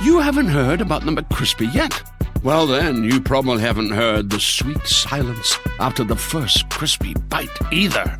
You 0.00 0.20
haven't 0.20 0.46
heard 0.46 0.80
about 0.80 1.04
the 1.04 1.10
McCrispy 1.10 1.74
yet? 1.74 2.02
Well, 2.44 2.68
then, 2.68 3.02
you 3.02 3.20
probably 3.20 3.60
haven't 3.60 3.90
heard 3.90 4.30
the 4.30 4.38
sweet 4.38 4.86
silence 4.86 5.58
after 5.80 6.04
the 6.04 6.14
first 6.14 6.70
crispy 6.70 7.14
bite 7.14 7.50
either. 7.72 8.16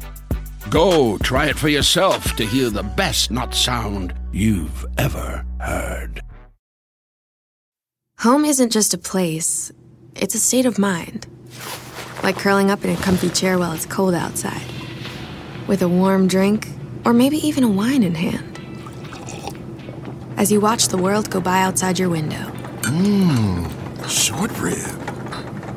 Go 0.71 1.19
try 1.19 1.47
it 1.47 1.57
for 1.57 1.69
yourself 1.69 2.35
to 2.35 2.45
hear 2.45 2.69
the 2.69 2.83
best 2.83 3.31
nut 3.31 3.55
sound 3.55 4.13
you've 4.33 4.85
ever 4.99 5.47
heard. 5.61 6.21
Home 8.19 8.45
isn't 8.45 8.73
just 8.73 8.93
a 8.93 8.99
place, 8.99 9.71
it's 10.17 10.35
a 10.35 10.41
state 10.41 10.67
of 10.67 10.81
mind. 10.81 11.29
Like 12.25 12.39
curling 12.39 12.73
up 12.73 12.85
in 12.85 12.91
a 12.91 12.97
comfy 12.97 13.31
chair 13.31 13.57
while 13.57 13.73
it's 13.73 13.87
cold 13.87 14.15
outside, 14.15 14.67
with 15.69 15.83
a 15.83 15.89
warm 15.89 16.27
drink, 16.27 16.67
or 17.05 17.13
maybe 17.13 17.37
even 17.37 17.63
a 17.63 17.69
wine 17.69 18.03
in 18.03 18.17
hand. 18.17 18.58
As 20.39 20.53
you 20.53 20.61
watch 20.61 20.87
the 20.87 20.97
world 20.97 21.31
go 21.31 21.41
by 21.41 21.63
outside 21.63 21.99
your 21.99 22.11
window. 22.11 22.53
Mmm, 22.83 24.09
Short 24.09 24.57
rib. 24.61 24.79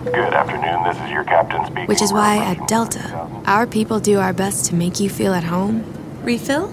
Good 0.05 0.15
afternoon, 0.15 0.83
this 0.83 1.03
is 1.03 1.09
your 1.09 1.23
captain 1.23 1.65
speaking. 1.65 1.87
Which 1.87 2.01
is 2.03 2.13
why 2.13 2.37
at 2.37 2.67
Delta, 2.67 3.27
our 3.47 3.65
people 3.65 3.99
do 3.99 4.19
our 4.19 4.33
best 4.33 4.65
to 4.67 4.75
make 4.75 4.99
you 4.99 5.09
feel 5.09 5.33
at 5.33 5.43
home. 5.43 5.83
Refill? 6.23 6.71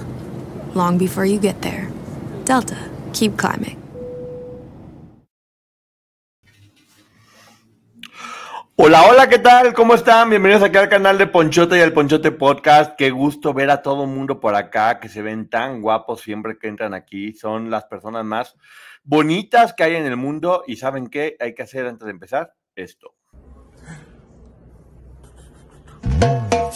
Long 0.75 0.99
before 0.99 1.25
you 1.25 1.39
get 1.39 1.63
there. 1.63 1.91
Delta, 2.45 2.77
keep 3.15 3.39
climbing. 3.39 3.81
Hola, 8.81 9.09
hola, 9.11 9.29
¿qué 9.29 9.41
tal? 9.41 9.75
¿Cómo 9.75 9.95
están? 9.95 10.31
Bienvenidos 10.31 10.63
aquí 10.63 10.77
al 10.77 10.89
canal 10.89 11.19
de 11.19 11.27
Ponchote 11.27 11.77
y 11.77 11.81
al 11.81 11.93
Ponchote 11.93 12.31
Podcast. 12.31 12.95
Qué 12.97 13.11
gusto 13.11 13.53
ver 13.53 13.71
a 13.71 13.83
todo 13.83 14.07
mundo 14.07 14.39
por 14.39 14.55
acá, 14.55 15.01
que 15.01 15.09
se 15.09 15.21
ven 15.21 15.51
tan 15.51 15.83
guapos 15.83 16.21
siempre 16.21 16.59
que 16.61 16.69
entran 16.69 16.95
aquí. 16.95 17.33
Son 17.33 17.73
las 17.73 17.87
personas 17.87 18.25
más 18.25 18.55
bonitas 19.03 19.75
que 19.75 19.83
hay 19.83 19.97
en 19.97 20.07
el 20.07 20.17
mundo. 20.17 20.63
¿Y 20.65 20.77
saben 20.77 21.09
qué 21.09 21.37
hay 21.41 21.57
que 21.57 21.65
hacer 21.65 21.87
antes 21.87 22.07
de 22.07 22.13
empezar? 22.13 22.55
Esto. 22.77 23.17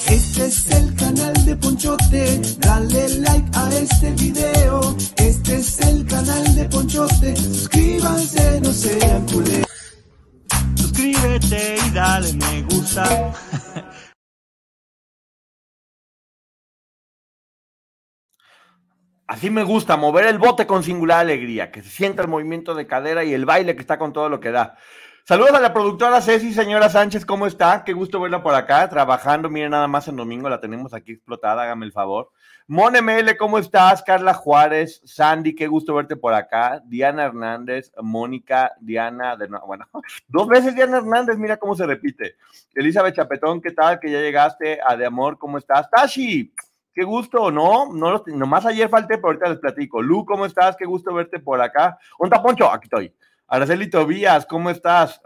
Este 0.09 0.47
es 0.47 0.71
el 0.73 0.97
canal 0.97 1.47
de 1.47 1.55
Ponchote, 1.55 2.41
dale 2.59 3.09
like 3.21 3.49
a 3.55 3.69
este 3.77 4.11
video. 4.11 4.97
Este 5.19 5.55
es 5.55 5.81
el 5.81 6.05
canal 6.07 6.53
de 6.57 6.65
Ponchote, 6.65 7.37
suscríbanse, 7.37 8.61
no 8.61 8.73
sean 8.73 9.25
culés. 9.29 9.72
Suscríbete 11.03 11.77
y 11.85 11.91
dale 11.91 12.33
me 12.35 12.63
gusta. 12.63 13.33
Así 19.27 19.51
me 19.51 19.65
gusta, 19.65 19.97
mover 19.97 20.27
el 20.27 20.39
bote 20.39 20.65
con 20.67 20.85
singular 20.85 21.21
alegría, 21.21 21.73
que 21.73 21.83
se 21.83 21.89
sienta 21.89 22.23
el 22.23 22.29
movimiento 22.29 22.77
de 22.77 22.87
cadera 22.87 23.25
y 23.25 23.35
el 23.35 23.47
baile 23.47 23.75
que 23.75 23.81
está 23.81 23.99
con 23.99 24.13
todo 24.13 24.29
lo 24.29 24.39
que 24.39 24.53
da. 24.53 24.77
Saludos 25.25 25.55
a 25.55 25.61
la 25.61 25.73
productora 25.73 26.21
Ceci, 26.21 26.53
señora 26.53 26.89
Sánchez, 26.89 27.25
¿cómo 27.25 27.47
está? 27.47 27.83
Qué 27.83 27.95
gusto 27.95 28.21
verla 28.21 28.43
por 28.43 28.55
acá, 28.55 28.89
trabajando. 28.89 29.51
Miren, 29.51 29.71
nada 29.71 29.89
más 29.89 30.07
en 30.07 30.17
domingo 30.17 30.49
la 30.49 30.61
tenemos 30.61 30.95
aquí 30.95 31.13
explotada, 31.13 31.63
hágame 31.63 31.87
el 31.87 31.93
favor. 31.93 32.31
Mone 32.69 33.01
ML, 33.03 33.37
¿cómo 33.37 33.59
estás? 33.59 34.03
Carla 34.03 34.33
Juárez, 34.35 35.01
Sandy, 35.05 35.55
qué 35.55 35.67
gusto 35.67 35.95
verte 35.95 36.17
por 36.17 36.33
acá. 36.33 36.81
Diana 36.87 37.25
Hernández, 37.25 37.93
Mónica, 38.01 38.73
Diana, 38.81 39.37
de 39.37 39.49
nuevo, 39.49 39.67
bueno, 39.67 39.87
dos 40.29 40.49
veces 40.49 40.75
Diana 40.75 40.99
Hernández, 40.99 41.37
mira 41.37 41.57
cómo 41.57 41.75
se 41.75 41.87
repite. 41.87 42.37
Elizabeth 42.75 43.17
Chapetón, 43.17 43.61
¿qué 43.61 43.73
tal? 43.73 43.99
Que 44.01 44.11
ya 44.11 44.21
llegaste. 44.21 44.79
A 44.85 44.97
De 44.97 45.05
Amor, 45.05 45.39
¿cómo 45.39 45.59
estás? 45.59 45.91
Tashi, 45.91 46.55
qué 46.95 47.03
gusto, 47.05 47.51
¿no? 47.51 47.93
no 47.93 48.11
los- 48.13 48.27
nomás 48.29 48.65
ayer 48.65 48.89
falté, 48.89 49.17
pero 49.17 49.29
ahorita 49.29 49.49
les 49.51 49.59
platico. 49.59 50.01
Lu, 50.01 50.25
¿cómo 50.25 50.47
estás? 50.47 50.77
Qué 50.77 50.85
gusto 50.87 51.13
verte 51.13 51.41
por 51.41 51.61
acá. 51.61 51.99
¿Onda, 52.19 52.43
Poncho? 52.43 52.71
Aquí 52.73 52.85
estoy. 52.87 53.15
Araceli 53.49 53.91
Tobías, 53.91 54.47
¿cómo 54.47 54.71
estás? 54.71 55.21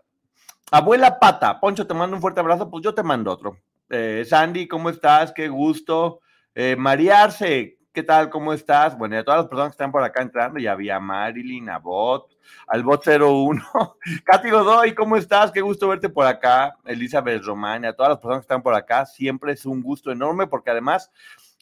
Abuela 0.72 1.18
Pata, 1.20 1.60
Poncho, 1.60 1.86
te 1.86 1.94
mando 1.94 2.16
un 2.16 2.22
fuerte 2.22 2.40
abrazo, 2.40 2.68
pues 2.68 2.82
yo 2.82 2.92
te 2.92 3.04
mando 3.04 3.30
otro. 3.30 3.56
Eh, 3.88 4.24
Sandy, 4.26 4.66
¿cómo 4.66 4.90
estás? 4.90 5.30
Qué 5.30 5.48
gusto. 5.48 6.20
Eh, 6.58 6.74
María 6.74 7.22
Arce, 7.22 7.76
¿qué 7.92 8.02
tal? 8.02 8.30
¿Cómo 8.30 8.54
estás? 8.54 8.96
Bueno, 8.96 9.14
y 9.14 9.18
a 9.18 9.24
todas 9.24 9.40
las 9.40 9.46
personas 9.46 9.72
que 9.72 9.74
están 9.74 9.92
por 9.92 10.02
acá 10.02 10.22
entrando, 10.22 10.58
ya 10.58 10.72
había 10.72 10.98
Marilyn, 10.98 11.68
a 11.68 11.78
Bot, 11.78 12.34
al 12.66 12.82
Bot 12.82 13.06
01. 13.06 13.62
Katy 14.24 14.48
Godoy, 14.48 14.94
¿cómo 14.94 15.18
estás? 15.18 15.52
Qué 15.52 15.60
gusto 15.60 15.86
verte 15.86 16.08
por 16.08 16.26
acá. 16.26 16.74
Elizabeth 16.86 17.42
Román, 17.42 17.84
y 17.84 17.88
a 17.88 17.92
todas 17.92 18.08
las 18.08 18.18
personas 18.20 18.38
que 18.38 18.44
están 18.44 18.62
por 18.62 18.72
acá, 18.72 19.04
siempre 19.04 19.52
es 19.52 19.66
un 19.66 19.82
gusto 19.82 20.10
enorme 20.10 20.46
porque 20.46 20.70
además 20.70 21.10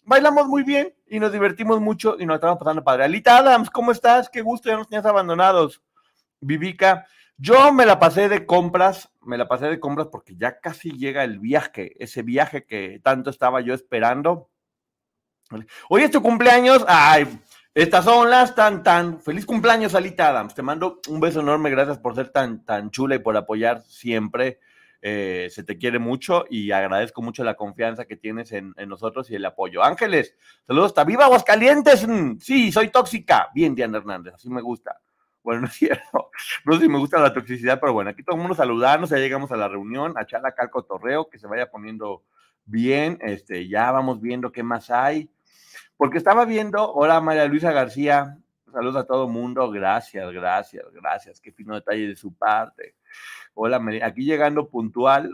bailamos 0.05 0.47
muy 0.47 0.63
bien 0.63 0.95
y 1.09 1.19
nos 1.19 1.33
divertimos 1.33 1.81
mucho 1.81 2.15
y 2.17 2.25
nos 2.25 2.37
estamos 2.37 2.61
pasando 2.61 2.85
padre. 2.85 3.03
Alita 3.03 3.39
Adams, 3.39 3.71
¿cómo 3.71 3.91
estás? 3.91 4.31
Qué 4.31 4.43
gusto, 4.43 4.69
ya 4.69 4.77
nos 4.77 4.87
tenías 4.87 5.07
abandonados. 5.07 5.83
Vivica, 6.39 7.05
yo 7.37 7.73
me 7.73 7.85
la 7.85 7.99
pasé 7.99 8.29
de 8.29 8.47
compras, 8.47 9.11
me 9.23 9.39
la 9.39 9.49
pasé 9.49 9.67
de 9.67 9.81
compras 9.81 10.07
porque 10.07 10.37
ya 10.37 10.61
casi 10.61 10.93
llega 10.93 11.25
el 11.25 11.41
viaje, 11.41 11.97
ese 11.99 12.23
viaje 12.23 12.65
que 12.65 13.01
tanto 13.03 13.31
estaba 13.31 13.61
yo 13.61 13.75
esperando. 13.75 14.51
Hoy 15.89 16.03
es 16.03 16.11
tu 16.11 16.23
cumpleaños, 16.23 16.85
ay, 16.89 17.27
estas 17.75 18.05
son 18.05 18.31
las 18.31 18.55
tan 18.55 18.83
tan. 18.83 19.21
Feliz 19.21 19.45
cumpleaños, 19.45 19.95
Alita 19.95 20.29
Adams. 20.29 20.55
Te 20.55 20.63
mando 20.63 21.01
un 21.09 21.19
beso 21.19 21.41
enorme, 21.41 21.71
gracias 21.71 21.99
por 21.99 22.15
ser 22.15 22.29
tan 22.29 22.65
tan 22.65 22.91
chula 22.91 23.17
y 23.17 23.19
por 23.19 23.37
apoyar 23.37 23.83
siempre. 23.83 24.61
Eh, 25.07 25.49
se 25.51 25.65
te 25.65 25.77
quiere 25.77 25.99
mucho 25.99 26.47
y 26.49 26.71
agradezco 26.71 27.21
mucho 27.21 27.45
la 27.45 27.57
confianza 27.57 28.07
que 28.07 28.17
tienes 28.17 28.53
en, 28.53 28.75
nosotros 28.87 29.31
y 29.31 29.35
el 29.35 29.45
apoyo. 29.45 29.83
Ángeles, 29.85 30.35
saludos 30.67 30.93
hasta 30.93 31.05
Viva 31.05 31.25
Aguascalientes. 31.25 32.07
Mm, 32.09 32.39
sí, 32.39 32.73
soy 32.73 32.89
tóxica. 32.89 33.51
Bien, 33.55 33.75
Diana 33.75 33.99
Hernández, 33.99 34.35
así 34.35 34.49
me 34.49 34.63
gusta. 34.63 35.01
Bueno, 35.43 35.61
no 35.63 35.67
es 35.67 35.75
cierto. 35.75 36.31
No 36.65 36.75
sé 36.75 36.81
si 36.81 36.89
me 36.89 36.99
gusta 36.99 37.19
la 37.19 37.35
toxicidad, 37.35 37.81
pero 37.81 37.93
bueno, 37.93 38.11
aquí 38.11 38.23
todo 38.23 38.37
el 38.37 38.41
mundo 38.41 38.55
saludarnos, 38.55 39.11
ya 39.11 39.19
llegamos 39.19 39.53
a 39.53 39.57
la 39.57 39.69
reunión, 39.69 40.15
a 40.17 40.23
echar 40.23 40.47
acá 40.47 40.63
el 40.63 40.71
cotorreo, 40.71 41.29
que 41.29 41.39
se 41.39 41.49
vaya 41.49 41.71
poniendo 41.71 42.23
bien, 42.65 43.19
este, 43.21 43.69
ya 43.69 43.91
vamos 43.91 44.21
viendo 44.23 44.53
qué 44.53 44.63
más 44.63 44.91
hay. 44.91 45.29
Porque 45.97 46.19
estaba 46.19 46.45
viendo, 46.45 46.93
hola 46.93 47.21
María 47.21 47.47
Luisa 47.47 47.73
García, 47.73 48.37
saludos 48.73 48.97
a 48.97 49.07
todo 49.07 49.29
mundo, 49.29 49.71
gracias, 49.71 50.31
gracias, 50.33 50.85
gracias, 50.93 51.41
qué 51.41 51.53
fino 51.53 51.75
detalle 51.75 52.09
de 52.09 52.17
su 52.17 52.35
parte. 52.35 52.97
Hola, 53.55 53.79
Mari- 53.79 54.03
aquí 54.03 54.25
llegando 54.25 54.69
puntual, 54.69 55.31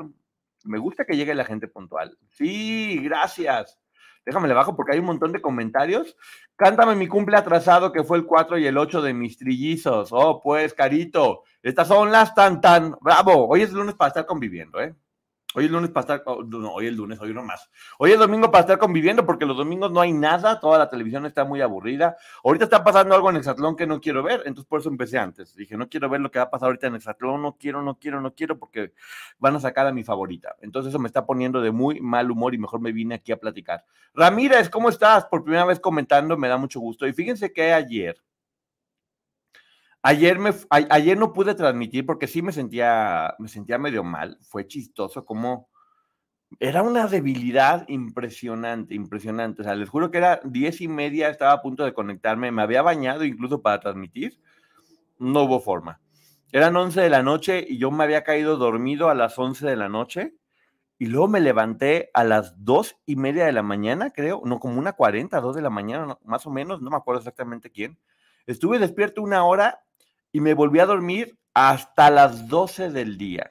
me 0.65 0.79
gusta 0.79 1.05
que 1.07 1.17
llegue 1.17 1.35
la 1.35 1.45
gente 1.47 1.67
puntual. 1.69 2.19
Sí, 2.31 2.99
gracias. 3.03 3.79
Déjame 4.27 4.49
le 4.49 4.55
bajo 4.55 4.77
porque 4.77 4.93
hay 4.93 4.99
un 4.99 5.07
montón 5.07 5.33
de 5.33 5.41
comentarios. 5.41 6.15
Cántame 6.55 6.95
mi 6.95 7.09
cumple 7.09 7.39
atrasado 7.39 7.91
que 7.91 8.05
fue 8.05 8.19
el 8.19 8.27
4 8.27 8.59
y 8.59 8.67
el 8.67 8.77
8 8.77 9.01
de 9.01 9.15
mis 9.15 9.39
trillizos. 9.39 10.11
Oh, 10.13 10.43
pues, 10.43 10.75
carito. 10.75 11.45
Estas 11.63 11.89
son 11.89 12.13
las 12.13 12.35
tan 12.35 12.61
tan. 12.61 12.95
Bravo. 13.01 13.49
Hoy 13.49 13.63
es 13.63 13.73
lunes 13.73 13.95
para 13.95 14.09
estar 14.09 14.27
conviviendo, 14.27 14.79
¿eh? 14.79 14.95
Hoy 15.53 15.65
es 15.65 15.71
lunes 15.73 15.91
para 15.91 16.15
estar. 16.15 16.23
no, 16.47 16.73
hoy 16.73 16.87
es 16.87 16.93
lunes, 16.93 17.21
hoy 17.21 17.35
no 17.35 17.43
más. 17.43 17.69
Hoy 17.99 18.13
es 18.13 18.19
domingo 18.21 18.53
para 18.53 18.61
estar 18.61 18.79
conviviendo 18.79 19.27
porque 19.27 19.45
los 19.45 19.57
domingos 19.57 19.91
no 19.91 20.01
hay 20.01 20.13
nada. 20.13 20.61
Toda 20.61 20.79
la 20.79 20.89
televisión 20.89 21.27
está 21.27 21.45
muy 21.45 21.61
aburrida. 21.61 22.17
Ahorita 22.45 22.67
está 22.67 22.85
pasando 22.85 23.17
algo 23.17 23.31
en 23.31 23.37
Exatlón 23.37 23.75
que 23.75 23.85
no 23.85 24.01
quiero 24.01 24.23
ver. 24.23 24.43
Entonces, 24.47 24.67
por 24.67 24.79
eso 24.79 24.89
empecé 24.89 25.19
antes. 25.19 25.57
Dije, 25.57 25.77
no 25.77 25.89
quiero 25.89 26.09
ver 26.09 26.21
lo 26.21 26.31
que 26.31 26.39
va 26.39 26.45
a 26.45 26.51
pasar 26.51 26.67
ahorita 26.67 26.87
en 26.87 26.95
Exatlón. 26.95 27.43
No 27.43 27.57
quiero, 27.59 27.83
no 27.83 27.99
quiero, 27.99 28.21
no 28.21 28.33
quiero 28.33 28.61
porque 28.61 28.93
van 29.41 29.57
a 29.57 29.61
sacar 29.61 29.89
a 29.89 29.93
mi 29.93 30.05
favorita. 30.05 30.55
Entonces, 30.61 30.91
eso 30.91 31.01
me 31.01 31.09
está 31.09 31.27
poniendo 31.27 31.61
de 31.61 31.73
muy 31.73 32.01
mal 32.01 32.31
humor 32.31 32.55
y 32.55 32.59
mejor 32.59 32.81
me 32.81 32.93
vine 32.93 33.17
aquí 33.17 33.33
a 33.33 33.37
platicar. 33.37 33.85
Ramírez, 34.15 34.71
¿cómo 34.71 34.89
estás? 34.89 35.25
Por 35.25 35.43
primera 35.43 35.65
vez 35.65 35.81
comentando, 35.81 36.37
me 36.37 36.47
da 36.47 36.59
mucho 36.59 36.79
gusto. 36.79 37.09
Y 37.09 37.13
fíjense 37.13 37.53
que 37.53 37.73
ayer, 37.73 38.23
ayer, 40.03 40.39
me, 40.39 40.51
ayer 40.71 41.19
no 41.19 41.33
pude 41.33 41.55
transmitir 41.55 42.07
porque 42.07 42.27
sí 42.27 42.43
me 42.43 42.53
sentía, 42.53 43.35
me 43.39 43.49
sentía 43.49 43.79
medio 43.79 44.05
mal. 44.05 44.39
Fue 44.43 44.67
chistoso 44.67 45.25
como 45.25 45.69
era 46.59 46.83
una 46.83 47.07
debilidad 47.07 47.89
impresionante, 47.89 48.95
impresionante. 48.95 49.63
O 49.63 49.65
sea, 49.65 49.75
les 49.75 49.89
juro 49.89 50.11
que 50.11 50.19
era 50.19 50.41
diez 50.45 50.81
y 50.81 50.89
media, 50.89 51.29
estaba 51.29 51.53
a 51.53 51.63
punto 51.63 51.85
de 51.85 51.95
conectarme, 51.95 52.51
me 52.51 52.63
había 52.63 52.83
bañado 52.83 53.25
incluso 53.25 53.63
para 53.63 53.81
transmitir. 53.81 54.41
No 55.19 55.45
hubo 55.45 55.61
forma. 55.61 56.01
Eran 56.53 56.75
11 56.77 57.01
de 57.01 57.11
la 57.11 57.23
noche 57.23 57.65
y 57.69 57.79
yo 57.79 57.91
me 57.91 58.03
había 58.03 58.25
caído 58.25 58.57
dormido 58.57 59.09
a 59.09 59.15
las 59.15 59.39
11 59.39 59.67
de 59.67 59.77
la 59.77 59.89
noche 59.89 60.35
y 60.99 61.07
luego 61.07 61.29
me 61.29 61.41
levanté 61.41 62.11
a 62.13 62.25
las 62.25 62.65
dos 62.65 62.97
y 63.07 63.17
media 63.17 63.47
de 63.47 63.53
la 63.53 63.63
mañana, 63.63 64.11
creo, 64.11 64.43
no, 64.45 64.59
como 64.59 64.79
una 64.79 64.93
40, 64.93 65.41
dos 65.41 65.55
de 65.55 65.63
la 65.63 65.71
mañana, 65.71 66.19
más 66.25 66.47
o 66.47 66.51
menos, 66.51 66.83
no 66.83 66.91
me 66.91 66.97
acuerdo 66.97 67.21
exactamente 67.21 67.71
quién. 67.71 67.99
Estuve 68.47 68.79
despierto 68.79 69.23
una 69.23 69.45
hora 69.45 69.81
y 70.33 70.41
me 70.41 70.55
volví 70.55 70.79
a 70.81 70.87
dormir 70.87 71.39
hasta 71.55 72.11
las 72.11 72.49
12 72.49 72.91
del 72.91 73.19
día. 73.19 73.51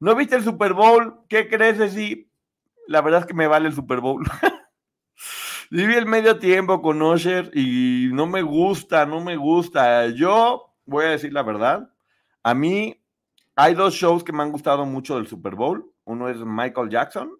¿No 0.00 0.14
viste 0.14 0.36
el 0.36 0.44
Super 0.44 0.74
Bowl? 0.74 1.20
¿Qué 1.28 1.48
crees, 1.48 1.78
Ceci? 1.78 2.30
La 2.86 3.00
verdad 3.00 3.20
es 3.20 3.26
que 3.26 3.34
me 3.34 3.46
vale 3.46 3.68
el 3.68 3.74
Super 3.74 4.00
Bowl. 4.00 4.24
Viví 5.70 5.94
el 5.94 6.06
medio 6.06 6.38
tiempo 6.38 6.80
con 6.80 7.02
Usher 7.02 7.50
y 7.52 8.08
no 8.12 8.26
me 8.26 8.40
gusta, 8.40 9.04
no 9.04 9.20
me 9.20 9.36
gusta. 9.36 10.06
Yo 10.08 10.74
voy 10.86 11.04
a 11.04 11.10
decir 11.10 11.32
la 11.32 11.42
verdad. 11.42 11.90
A 12.42 12.54
mí 12.54 12.98
hay 13.54 13.74
dos 13.74 13.94
shows 13.94 14.24
que 14.24 14.32
me 14.32 14.42
han 14.42 14.52
gustado 14.52 14.86
mucho 14.86 15.16
del 15.16 15.26
Super 15.26 15.54
Bowl. 15.54 15.92
Uno 16.04 16.30
es 16.30 16.38
Michael 16.38 16.88
Jackson 16.88 17.32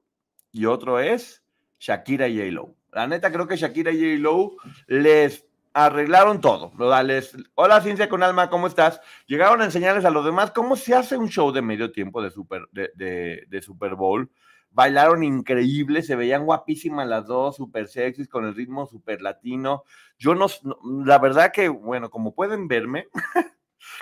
y 0.52 0.66
otro 0.66 0.98
es 0.98 1.42
Shakira 1.78 2.28
y 2.28 2.36
J-Lo. 2.36 2.74
La 2.92 3.06
neta 3.06 3.32
creo 3.32 3.46
que 3.46 3.56
Shakira 3.56 3.92
y 3.92 4.18
J-Lo 4.18 4.56
les 4.88 5.47
arreglaron 5.74 6.40
todo. 6.40 6.72
Dales, 6.78 7.36
hola 7.54 7.80
Ciencia 7.80 8.08
con 8.08 8.22
Alma, 8.22 8.50
¿cómo 8.50 8.66
estás? 8.66 9.00
Llegaron 9.26 9.60
a 9.60 9.64
enseñarles 9.66 10.04
a 10.04 10.10
los 10.10 10.24
demás 10.24 10.50
cómo 10.50 10.76
se 10.76 10.94
hace 10.94 11.16
un 11.16 11.28
show 11.28 11.52
de 11.52 11.62
medio 11.62 11.92
tiempo 11.92 12.22
de 12.22 12.30
Super, 12.30 12.66
de, 12.72 12.90
de- 12.94 13.44
de 13.48 13.62
Super 13.62 13.94
Bowl. 13.94 14.30
Bailaron 14.70 15.24
increíble, 15.24 16.02
se 16.02 16.14
veían 16.14 16.44
guapísimas 16.44 17.08
las 17.08 17.26
dos, 17.26 17.56
súper 17.56 17.88
sexys, 17.88 18.28
con 18.28 18.44
el 18.44 18.54
ritmo 18.54 18.86
súper 18.86 19.22
latino. 19.22 19.84
Yo 20.18 20.34
no- 20.34 20.46
la 21.04 21.18
verdad 21.18 21.52
que, 21.52 21.68
bueno, 21.68 22.10
como 22.10 22.34
pueden 22.34 22.68
verme, 22.68 23.08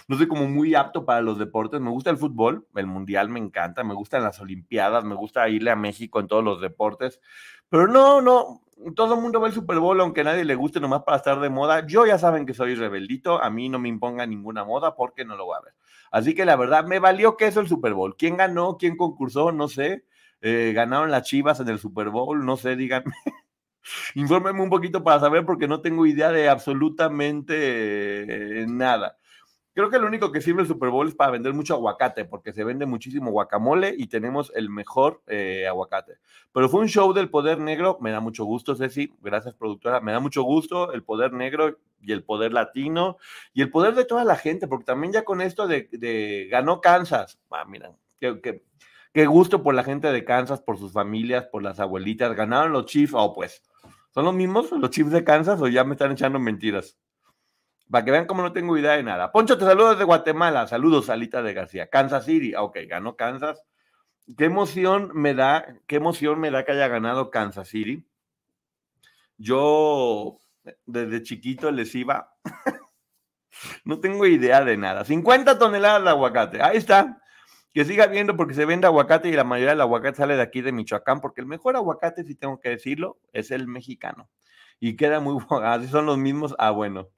no 0.09 0.17
soy 0.17 0.27
como 0.27 0.47
muy 0.49 0.75
apto 0.75 1.05
para 1.05 1.21
los 1.21 1.39
deportes. 1.39 1.81
Me 1.81 1.91
gusta 1.91 2.11
el 2.11 2.17
fútbol, 2.17 2.67
el 2.75 2.87
mundial 2.87 3.29
me 3.29 3.39
encanta, 3.39 3.85
me 3.85 3.95
gustan 3.95 4.25
las 4.25 4.41
olimpiadas, 4.41 5.05
me 5.05 5.15
gusta 5.15 5.49
irle 5.49 5.71
a 5.71 5.77
México 5.77 6.19
en 6.21 6.27
todos 6.27 6.43
los 6.45 6.61
deportes. 6.61 7.21
Pero 7.69 7.87
no, 7.87 8.21
no, 8.21 8.63
todo 8.95 9.15
el 9.15 9.21
mundo 9.21 9.41
ve 9.41 9.49
el 9.49 9.55
Super 9.55 9.79
Bowl, 9.79 10.01
aunque 10.01 10.21
a 10.21 10.25
nadie 10.25 10.45
le 10.45 10.55
guste 10.55 10.81
nomás 10.81 11.03
para 11.03 11.17
estar 11.17 11.41
de 11.41 11.49
moda. 11.49 11.87
Yo 11.87 12.07
ya 12.07 12.19
saben 12.19 12.47
que 12.47 12.55
soy 12.55 12.75
rebeldito, 12.75 13.43
a 13.43 13.51
mí 13.51 13.69
no 13.69 13.79
me 13.79 13.89
imponga 13.89 14.27
ninguna 14.27 14.65
moda 14.65 14.95
porque 14.95 15.25
no 15.25 15.37
lo 15.37 15.47
voy 15.47 15.57
a 15.59 15.65
ver. 15.65 15.75
Así 16.11 16.35
que 16.35 16.45
la 16.45 16.57
verdad, 16.57 16.85
me 16.85 16.99
valió 16.99 17.37
que 17.37 17.47
eso 17.47 17.61
el 17.61 17.69
Super 17.69 17.95
Bowl. 17.95 18.17
¿Quién 18.17 18.37
ganó? 18.37 18.77
¿Quién 18.77 18.97
concursó? 18.97 19.53
No 19.53 19.69
sé. 19.69 20.05
Eh, 20.43 20.73
ganaron 20.75 21.11
las 21.11 21.23
Chivas 21.23 21.59
en 21.61 21.69
el 21.69 21.79
Super 21.79 22.11
Bowl, 22.11 22.45
no 22.45 22.57
sé, 22.57 22.77
díganme. 22.77 23.13
Infórmenme 24.15 24.63
un 24.63 24.71
poquito 24.71 25.03
para 25.03 25.21
saber 25.21 25.45
porque 25.45 25.69
no 25.69 25.81
tengo 25.81 26.07
idea 26.07 26.31
de 26.31 26.49
absolutamente 26.49 28.63
eh, 28.63 28.67
nada. 28.69 29.17
Creo 29.77 29.91
que 29.91 29.99
lo 29.99 30.07
único 30.07 30.33
que 30.33 30.41
sirve 30.41 30.63
el 30.63 30.69
Super 30.69 30.89
Bowl 30.89 31.07
es 31.07 31.15
para 31.15 31.33
vender 31.33 31.53
mucho 31.53 31.75
aguacate, 31.75 32.25
porque 32.25 32.55
se 32.55 32.65
vende 32.65 32.87
muchísimo 32.87 33.31
guacamole 33.31 33.95
y 33.95 34.07
tenemos 34.07 34.51
el 34.57 34.71
mejor 34.71 35.21
eh, 35.27 35.67
aguacate. 35.69 36.15
Pero 36.55 36.71
fue 36.71 36.81
un 36.81 36.89
show 36.89 37.13
del 37.13 37.29
poder 37.29 37.59
negro, 37.59 37.99
me 38.01 38.11
da 38.11 38.21
mucho 38.21 38.47
gusto, 38.47 38.75
Ceci, 38.75 39.13
gracias 39.21 39.53
productora, 39.53 40.01
me 40.01 40.13
da 40.13 40.19
mucho 40.19 40.45
gusto 40.45 40.95
el 40.95 41.03
poder 41.03 41.35
negro 41.35 41.77
y 42.01 42.13
el 42.13 42.25
poder 42.25 42.55
latino 42.55 43.19
y 43.53 43.61
el 43.61 43.69
poder 43.69 43.95
de 43.95 44.07
toda 44.07 44.25
la 44.25 44.37
gente, 44.37 44.67
porque 44.67 44.87
también 44.87 45.13
ya 45.13 45.25
con 45.25 45.43
esto 45.43 45.69
de, 45.69 46.49
ganó 46.51 46.81
Kansas, 46.81 47.39
ah, 47.51 47.67
mira, 47.69 47.93
qué 48.19 49.27
gusto 49.27 49.63
por 49.63 49.75
la 49.75 49.85
gente 49.85 50.11
de 50.11 50.25
Kansas, 50.25 50.63
por 50.63 50.79
sus 50.79 50.95
familias, 50.95 51.49
por 51.49 51.63
las 51.63 51.81
abuelitas, 51.81 52.35
ganaron 52.35 52.73
los 52.73 52.87
Chiefs, 52.87 53.13
oh 53.15 53.35
pues, 53.35 53.63
¿son 54.15 54.25
los 54.25 54.33
mismos 54.33 54.73
los 54.73 54.89
Chiefs 54.89 55.13
de 55.13 55.23
Kansas 55.23 55.61
o 55.61 55.69
ya 55.69 55.85
me 55.85 55.93
están 55.93 56.13
echando 56.13 56.39
mentiras? 56.39 56.97
Para 57.91 58.05
que 58.05 58.11
vean 58.11 58.27
cómo 58.27 58.43
no 58.43 58.53
tengo 58.53 58.77
idea 58.77 58.93
de 58.93 59.03
nada. 59.03 59.31
Poncho, 59.31 59.57
te 59.59 59.65
saludo 59.65 59.91
desde 59.91 60.05
Guatemala. 60.05 60.67
Saludos, 60.67 61.09
Alita 61.09 61.43
de 61.43 61.55
García. 61.55 61.89
Kansas 61.89 62.25
City. 62.25 62.55
Ah, 62.55 62.63
Ok, 62.63 62.79
ganó 62.89 63.17
Kansas. 63.17 63.63
Qué 64.37 64.47
emoción 64.47 65.13
me 65.15 65.35
da, 65.35 65.65
qué 65.87 65.97
emoción 65.97 66.41
me 66.41 66.51
da 66.51 66.65
que 66.65 66.73
haya 66.73 66.89
ganado 66.89 67.31
Kansas 67.31 67.69
City. 67.69 68.05
Yo 69.39 70.39
desde 70.85 71.23
chiquito 71.23 71.71
les 71.71 71.95
iba. 71.95 72.35
no 73.85 74.01
tengo 74.01 74.27
idea 74.27 74.65
de 74.65 74.77
nada. 74.77 75.05
50 75.05 75.59
toneladas 75.59 76.03
de 76.03 76.11
aguacate. 76.11 76.63
Ahí 76.63 76.77
está. 76.79 77.23
Que 77.73 77.85
siga 77.85 78.07
viendo 78.07 78.37
porque 78.37 78.55
se 78.55 78.65
vende 78.65 78.87
aguacate 78.87 79.29
y 79.29 79.33
la 79.33 79.45
mayoría 79.45 79.71
del 79.73 79.83
aguacate 79.83 80.17
sale 80.17 80.35
de 80.35 80.43
aquí 80.43 80.63
de 80.63 80.73
Michoacán, 80.73 81.21
porque 81.21 81.43
el 81.43 81.47
mejor 81.47 81.77
aguacate, 81.77 82.25
si 82.25 82.35
tengo 82.35 82.59
que 82.59 82.71
decirlo, 82.71 83.19
es 83.33 83.51
el 83.51 83.69
mexicano. 83.69 84.31
Y 84.81 84.97
queda 84.97 85.21
muy 85.21 85.45
bueno. 85.49 85.67
Así 85.69 85.87
son 85.87 86.07
los 86.07 86.19
mismos. 86.19 86.55
Ah, 86.59 86.71
bueno. 86.71 87.11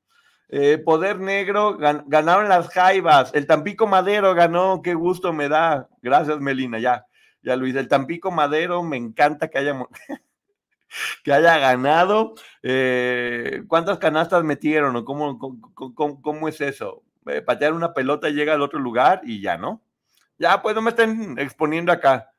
Eh, 0.51 0.79
Poder 0.79 1.21
Negro, 1.21 1.77
gan- 1.79 2.05
ganaron 2.07 2.49
las 2.49 2.69
Jaivas. 2.69 3.33
El 3.35 3.47
Tampico 3.47 3.87
Madero 3.87 4.35
ganó, 4.35 4.81
qué 4.83 4.95
gusto 4.95 5.33
me 5.33 5.49
da. 5.49 5.89
Gracias, 6.01 6.41
Melina, 6.41 6.79
ya, 6.79 7.07
ya 7.43 7.55
Luis. 7.57 7.75
El 7.77 7.89
Tampico 7.89 8.31
Madero, 8.31 8.83
me 8.83 8.97
encanta 8.97 9.49
que 9.49 9.59
haya, 9.59 9.75
que 11.25 11.33
haya 11.33 11.59
ganado. 11.59 12.35
Eh, 12.63 13.63
¿Cuántas 13.69 13.99
canastas 13.99 14.43
metieron? 14.45 14.97
¿O 14.97 15.05
cómo, 15.05 15.39
cómo, 15.95 16.23
cómo- 16.23 16.49
es 16.49 16.61
eso? 16.61 17.03
Eh, 17.27 17.43
patear 17.43 17.75
una 17.75 17.93
pelota 17.93 18.31
llega 18.31 18.55
al 18.55 18.63
otro 18.63 18.79
lugar 18.79 19.21
y 19.25 19.41
ya, 19.43 19.59
¿no? 19.59 19.83
Ya, 20.39 20.63
pues 20.63 20.75
no 20.75 20.81
me 20.83 20.91
estén 20.91 21.39
exponiendo 21.39 21.93
acá. 21.93 22.31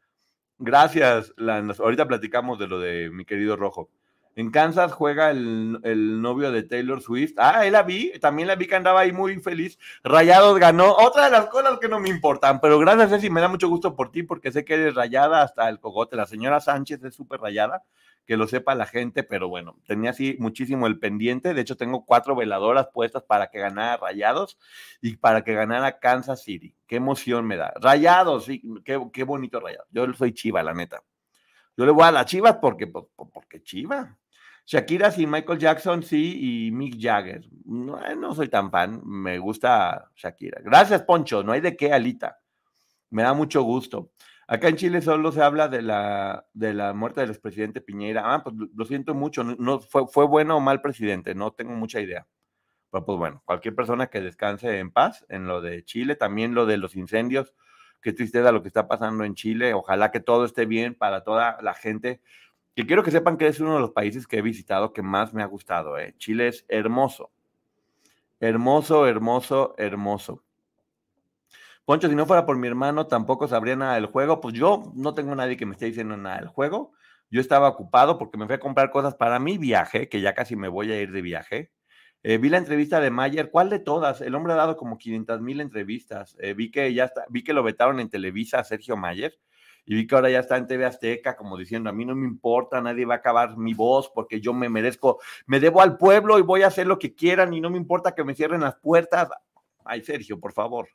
Gracias. 0.57 1.33
Ahorita 1.79 2.07
platicamos 2.07 2.57
de 2.57 2.67
lo 2.67 2.79
de 2.79 3.09
mi 3.11 3.23
querido 3.25 3.55
Rojo. 3.55 3.89
En 4.39 4.51
Kansas 4.51 4.93
juega 4.93 5.31
el, 5.31 5.81
el 5.83 6.21
novio 6.21 6.49
de 6.53 6.63
Taylor 6.63 7.01
Swift. 7.01 7.33
Ah, 7.35 7.59
ahí 7.59 7.69
la 7.69 7.83
vi, 7.83 8.17
también 8.19 8.47
la 8.47 8.55
vi 8.55 8.67
que 8.67 8.75
andaba 8.77 9.01
ahí 9.01 9.11
muy 9.11 9.35
feliz. 9.41 9.77
Rayados 10.01 10.57
ganó. 10.57 10.93
Otra 10.93 11.25
de 11.25 11.31
las 11.31 11.47
cosas 11.47 11.77
que 11.77 11.89
no 11.89 11.99
me 11.99 12.07
importan, 12.07 12.61
pero 12.61 12.79
gracias, 12.79 13.09
Ceci, 13.09 13.29
me 13.29 13.41
da 13.41 13.49
mucho 13.49 13.67
gusto 13.67 13.97
por 13.97 14.13
ti 14.13 14.23
porque 14.23 14.53
sé 14.53 14.63
que 14.63 14.75
eres 14.75 14.95
rayada 14.95 15.41
hasta 15.41 15.67
el 15.67 15.81
cogote. 15.81 16.15
La 16.15 16.25
señora 16.25 16.61
Sánchez 16.61 17.03
es 17.03 17.15
súper 17.15 17.41
rayada, 17.41 17.83
que 18.25 18.37
lo 18.37 18.47
sepa 18.47 18.75
la 18.75 18.85
gente, 18.85 19.23
pero 19.23 19.49
bueno, 19.49 19.75
tenía 19.85 20.11
así 20.11 20.37
muchísimo 20.39 20.87
el 20.87 20.99
pendiente. 20.99 21.53
De 21.53 21.59
hecho, 21.59 21.75
tengo 21.75 22.05
cuatro 22.05 22.33
veladoras 22.33 22.87
puestas 22.93 23.23
para 23.23 23.47
que 23.47 23.59
ganara 23.59 23.97
Rayados 23.97 24.57
y 25.01 25.17
para 25.17 25.43
que 25.43 25.53
ganara 25.53 25.99
Kansas 25.99 26.43
City. 26.43 26.73
Qué 26.87 26.95
emoción 26.95 27.45
me 27.45 27.57
da. 27.57 27.73
Rayados, 27.75 28.45
sí, 28.45 28.63
qué, 28.85 29.05
qué 29.11 29.23
bonito 29.25 29.59
rayado. 29.59 29.83
Yo 29.91 30.13
soy 30.13 30.31
chiva, 30.31 30.63
la 30.63 30.73
neta. 30.73 31.03
Yo 31.75 31.85
le 31.85 31.91
voy 31.91 32.05
a 32.05 32.11
las 32.11 32.25
chivas 32.25 32.57
porque, 32.61 32.87
pues, 32.87 33.05
porque 33.33 33.61
chiva. 33.63 34.17
Shakira 34.71 35.09
sin 35.09 35.31
Michael 35.31 35.57
Jackson, 35.57 36.03
sí, 36.03 36.67
y 36.67 36.71
Mick 36.71 36.95
Jagger. 37.01 37.43
No, 37.65 37.97
no 38.15 38.35
soy 38.35 38.49
tan 38.49 38.69
fan, 38.69 39.01
me 39.03 39.39
gusta 39.39 40.11
Shakira. 40.15 40.61
Gracias, 40.63 41.01
Poncho, 41.01 41.41
no 41.41 41.53
hay 41.53 41.61
de 41.61 41.75
qué, 41.75 41.91
Alita. 41.91 42.37
Me 43.09 43.23
da 43.23 43.33
mucho 43.33 43.63
gusto. 43.63 44.11
Acá 44.47 44.67
en 44.67 44.75
Chile 44.75 45.01
solo 45.01 45.31
se 45.31 45.41
habla 45.41 45.69
de 45.69 45.81
la, 45.81 46.45
de 46.53 46.75
la 46.75 46.93
muerte 46.93 47.21
del 47.21 47.31
expresidente 47.31 47.81
Piñera. 47.81 48.31
Ah, 48.31 48.43
pues 48.43 48.55
lo- 48.75 48.85
siento 48.85 49.15
mucho, 49.15 49.43
no, 49.43 49.55
no- 49.57 49.79
fue, 49.79 50.07
fue 50.07 50.27
bueno 50.27 50.57
o 50.57 50.59
mal 50.59 50.81
presidente, 50.81 51.33
no 51.33 51.51
tengo 51.51 51.71
mucha 51.73 51.99
idea. 51.99 52.27
Pero 52.91 53.05
pues 53.05 53.17
bueno, 53.17 53.41
cualquier 53.45 53.75
persona 53.75 54.07
que 54.07 54.21
descanse 54.21 54.79
en 54.79 54.91
paz 54.91 55.25
en 55.29 55.47
lo 55.47 55.61
de 55.61 55.83
Chile, 55.85 56.15
también 56.15 56.53
lo 56.55 56.67
de 56.67 56.77
los 56.77 56.95
incendios, 56.95 57.55
qué 58.01 58.13
tristeza 58.13 58.51
lo 58.51 58.61
que 58.61 58.67
está 58.69 58.87
pasando 58.87 59.23
en 59.23 59.35
Chile, 59.35 59.73
ojalá 59.73 60.11
que 60.11 60.19
todo 60.19 60.45
esté 60.45 60.65
bien 60.67 60.95
para 60.95 61.23
toda 61.23 61.57
la 61.61 61.73
gente 61.73 62.21
que 62.79 62.85
quiero 62.85 63.03
que 63.03 63.11
sepan 63.11 63.35
que 63.35 63.45
es 63.45 63.59
uno 63.59 63.73
de 63.73 63.81
los 63.81 63.91
países 63.91 64.25
que 64.25 64.37
he 64.37 64.41
visitado 64.41 64.93
que 64.93 65.01
más 65.01 65.33
me 65.33 65.43
ha 65.43 65.47
gustado. 65.47 65.97
¿eh? 65.97 66.15
Chile 66.17 66.47
es 66.47 66.65
hermoso. 66.69 67.29
Hermoso, 68.39 69.05
hermoso, 69.05 69.75
hermoso. 69.77 70.45
Poncho, 71.83 72.07
si 72.07 72.15
no 72.15 72.25
fuera 72.25 72.45
por 72.45 72.55
mi 72.55 72.69
hermano, 72.69 73.05
tampoco 73.05 73.49
sabría 73.49 73.75
nada 73.75 73.95
del 73.95 74.05
juego. 74.05 74.39
Pues 74.39 74.53
yo 74.55 74.93
no 74.95 75.13
tengo 75.13 75.35
nadie 75.35 75.57
que 75.57 75.65
me 75.65 75.73
esté 75.73 75.87
diciendo 75.87 76.15
nada 76.15 76.37
del 76.37 76.47
juego. 76.47 76.93
Yo 77.29 77.41
estaba 77.41 77.67
ocupado 77.67 78.17
porque 78.17 78.37
me 78.37 78.45
fui 78.45 78.55
a 78.55 78.61
comprar 78.61 78.91
cosas 78.91 79.13
para 79.13 79.39
mi 79.39 79.57
viaje, 79.57 80.07
que 80.07 80.21
ya 80.21 80.33
casi 80.33 80.55
me 80.55 80.69
voy 80.69 80.89
a 80.93 81.01
ir 81.01 81.11
de 81.11 81.21
viaje. 81.21 81.73
Eh, 82.23 82.37
vi 82.37 82.47
la 82.47 82.59
entrevista 82.59 83.01
de 83.01 83.11
Mayer. 83.11 83.51
¿Cuál 83.51 83.69
de 83.69 83.79
todas? 83.79 84.21
El 84.21 84.35
hombre 84.35 84.53
ha 84.53 84.55
dado 84.55 84.77
como 84.77 84.97
500 84.97 85.41
mil 85.41 85.59
entrevistas. 85.59 86.37
Eh, 86.39 86.53
vi 86.53 86.71
que 86.71 86.93
ya 86.93 87.03
está, 87.03 87.25
vi 87.27 87.43
que 87.43 87.51
lo 87.51 87.61
vetaron 87.61 87.99
en 87.99 88.07
Televisa 88.07 88.59
a 88.59 88.63
Sergio 88.63 88.95
Mayer 88.95 89.37
y 89.89 89.95
vi 89.95 90.05
que 90.05 90.13
ahora 90.13 90.29
ya 90.29 90.37
está 90.37 90.55
en 90.55 90.67
TV 90.67 90.85
Azteca, 90.85 91.35
como 91.35 91.57
diciendo, 91.57 91.89
a 91.89 91.93
mí 91.93 92.05
no 92.05 92.15
me 92.15 92.27
importa, 92.27 92.79
nadie 92.79 93.05
va 93.05 93.15
a 93.15 93.17
acabar 93.17 93.57
mi 93.57 93.73
voz 93.73 94.11
porque 94.13 94.39
yo 94.39 94.53
me 94.53 94.69
merezco, 94.69 95.19
me 95.47 95.59
debo 95.59 95.81
al 95.81 95.97
pueblo 95.97 96.37
y 96.37 96.43
voy 96.43 96.61
a 96.61 96.67
hacer 96.67 96.85
lo 96.85 96.99
que 96.99 97.15
quieran 97.15 97.55
y 97.55 97.59
no 97.59 97.71
me 97.71 97.77
importa 97.77 98.13
que 98.13 98.23
me 98.23 98.35
cierren 98.35 98.61
las 98.61 98.75
puertas. 98.75 99.29
Ay, 99.83 100.03
Sergio, 100.03 100.39
por 100.39 100.53
favor. 100.53 100.89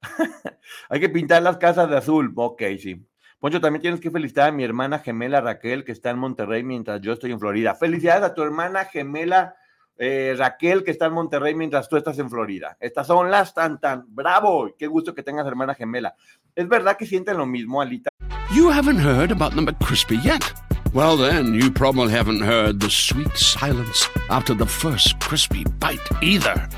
Hay 0.88 0.98
que 0.98 1.08
pintar 1.08 1.40
las 1.40 1.56
casas 1.56 1.88
de 1.88 1.96
azul. 1.96 2.32
Ok, 2.34 2.62
sí. 2.80 3.06
Poncho, 3.38 3.60
también 3.60 3.80
tienes 3.80 4.00
que 4.00 4.10
felicitar 4.10 4.48
a 4.48 4.52
mi 4.52 4.64
hermana 4.64 4.98
gemela 4.98 5.40
Raquel, 5.40 5.84
que 5.84 5.92
está 5.92 6.10
en 6.10 6.18
Monterrey 6.18 6.64
mientras 6.64 7.00
yo 7.00 7.12
estoy 7.12 7.30
en 7.30 7.38
Florida. 7.38 7.76
Felicidades 7.76 8.24
a 8.24 8.34
tu 8.34 8.42
hermana 8.42 8.86
gemela 8.86 9.54
eh, 9.98 10.34
Raquel, 10.36 10.84
que 10.84 10.90
está 10.90 11.06
en 11.06 11.12
Monterrey 11.12 11.54
mientras 11.54 11.88
tú 11.88 11.96
estás 11.96 12.18
en 12.18 12.30
Florida. 12.30 12.76
Estas 12.80 13.06
son 13.06 13.30
las 13.30 13.54
tan 13.54 13.80
tan. 13.80 14.04
Bravo. 14.08 14.74
Qué 14.78 14.86
gusto 14.86 15.14
que 15.14 15.22
tengas 15.22 15.46
hermana 15.46 15.74
gemela. 15.74 16.14
¿Es 16.54 16.68
verdad 16.68 16.96
que 16.96 17.06
sienten 17.06 17.36
lo 17.36 17.46
mismo, 17.46 17.80
Alita? 17.80 18.10
You 18.54 18.70
haven't 18.70 19.00
heard 19.00 19.32
about 19.32 19.54
the 19.54 19.62
McCrispy 19.62 20.22
yet? 20.22 20.52
Well, 20.92 21.16
then, 21.16 21.54
you 21.54 21.70
probably 21.70 22.12
haven't 22.12 22.42
heard 22.42 22.80
the 22.80 22.90
sweet 22.90 23.34
silence 23.34 24.08
after 24.28 24.54
the 24.54 24.66
first 24.66 25.18
crispy 25.20 25.64
bite 25.78 26.06
either. 26.20 26.68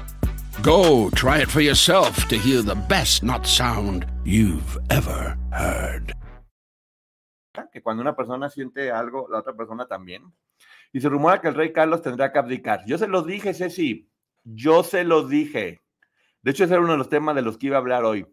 Go 0.62 1.10
try 1.10 1.40
it 1.42 1.50
for 1.50 1.60
yourself 1.60 2.28
to 2.28 2.36
hear 2.36 2.62
the 2.62 2.76
best 2.76 3.24
not 3.24 3.44
sound 3.44 4.06
you've 4.24 4.78
ever 4.90 5.36
heard. 5.50 6.14
que 7.72 7.82
cuando 7.82 8.02
una 8.02 8.16
persona 8.16 8.48
siente 8.48 8.90
algo, 8.90 9.28
la 9.28 9.38
otra 9.38 9.52
persona 9.54 9.86
también. 9.86 10.32
Y 10.94 11.00
se 11.00 11.08
rumora 11.08 11.40
que 11.40 11.48
el 11.48 11.56
rey 11.56 11.72
Carlos 11.72 12.02
tendrá 12.02 12.30
que 12.30 12.38
abdicar. 12.38 12.84
Yo 12.86 12.96
se 12.98 13.08
los 13.08 13.26
dije, 13.26 13.52
Ceci. 13.52 14.08
Yo 14.44 14.84
se 14.84 15.02
los 15.02 15.28
dije. 15.28 15.82
De 16.40 16.52
hecho, 16.52 16.62
ese 16.62 16.74
era 16.74 16.82
uno 16.84 16.92
de 16.92 16.98
los 16.98 17.08
temas 17.08 17.34
de 17.34 17.42
los 17.42 17.58
que 17.58 17.66
iba 17.66 17.76
a 17.76 17.80
hablar 17.80 18.04
hoy. 18.04 18.24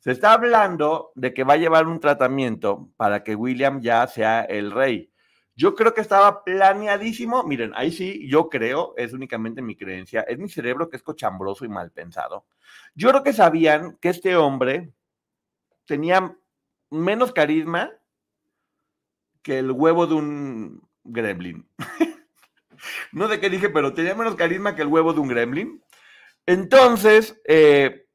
Se 0.00 0.10
está 0.10 0.32
hablando 0.32 1.12
de 1.14 1.32
que 1.32 1.44
va 1.44 1.52
a 1.52 1.58
llevar 1.58 1.86
un 1.86 2.00
tratamiento 2.00 2.90
para 2.96 3.22
que 3.22 3.36
William 3.36 3.80
ya 3.80 4.04
sea 4.08 4.42
el 4.42 4.72
rey. 4.72 5.12
Yo 5.54 5.76
creo 5.76 5.94
que 5.94 6.00
estaba 6.00 6.42
planeadísimo. 6.42 7.44
Miren, 7.44 7.70
ahí 7.76 7.92
sí, 7.92 8.28
yo 8.28 8.48
creo, 8.48 8.94
es 8.96 9.12
únicamente 9.12 9.62
mi 9.62 9.76
creencia, 9.76 10.22
es 10.22 10.38
mi 10.38 10.48
cerebro 10.48 10.90
que 10.90 10.96
es 10.96 11.04
cochambroso 11.04 11.64
y 11.64 11.68
mal 11.68 11.92
pensado. 11.92 12.46
Yo 12.96 13.10
creo 13.10 13.22
que 13.22 13.32
sabían 13.32 13.96
que 14.00 14.08
este 14.08 14.34
hombre 14.34 14.92
tenía 15.84 16.36
menos 16.90 17.30
carisma 17.30 17.92
que 19.40 19.60
el 19.60 19.70
huevo 19.70 20.08
de 20.08 20.14
un 20.14 20.85
gremlin. 21.08 21.66
no 23.12 23.28
sé 23.28 23.40
qué 23.40 23.50
dije, 23.50 23.68
pero 23.68 23.94
tenía 23.94 24.14
menos 24.14 24.34
carisma 24.34 24.74
que 24.74 24.82
el 24.82 24.88
huevo 24.88 25.12
de 25.12 25.20
un 25.20 25.28
gremlin. 25.28 25.82
Entonces, 26.46 27.40
eh, 27.46 28.06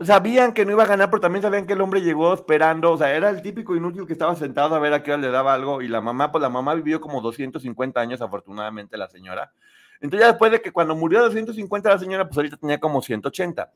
sabían 0.00 0.52
que 0.52 0.64
no 0.64 0.72
iba 0.72 0.84
a 0.84 0.88
ganar, 0.88 1.10
pero 1.10 1.20
también 1.20 1.42
sabían 1.42 1.66
que 1.66 1.72
el 1.72 1.80
hombre 1.80 2.02
llegó 2.02 2.34
esperando, 2.34 2.92
o 2.92 2.98
sea, 2.98 3.14
era 3.14 3.30
el 3.30 3.42
típico 3.42 3.74
inútil 3.74 4.06
que 4.06 4.12
estaba 4.12 4.36
sentado 4.36 4.74
a 4.74 4.78
ver 4.78 4.92
a 4.92 5.02
qué 5.02 5.12
hora 5.12 5.22
le 5.22 5.30
daba 5.30 5.54
algo, 5.54 5.82
y 5.82 5.88
la 5.88 6.00
mamá, 6.00 6.30
pues 6.30 6.42
la 6.42 6.50
mamá 6.50 6.74
vivió 6.74 7.00
como 7.00 7.20
250 7.20 8.00
años, 8.00 8.20
afortunadamente, 8.20 8.96
la 8.96 9.08
señora. 9.08 9.52
Entonces 10.00 10.26
ya 10.26 10.32
después 10.32 10.52
de 10.52 10.60
que 10.60 10.72
cuando 10.72 10.94
murió 10.94 11.22
250 11.22 11.88
la 11.88 11.98
señora, 11.98 12.26
pues 12.26 12.36
ahorita 12.36 12.58
tenía 12.58 12.78
como 12.78 13.00
180. 13.00 13.72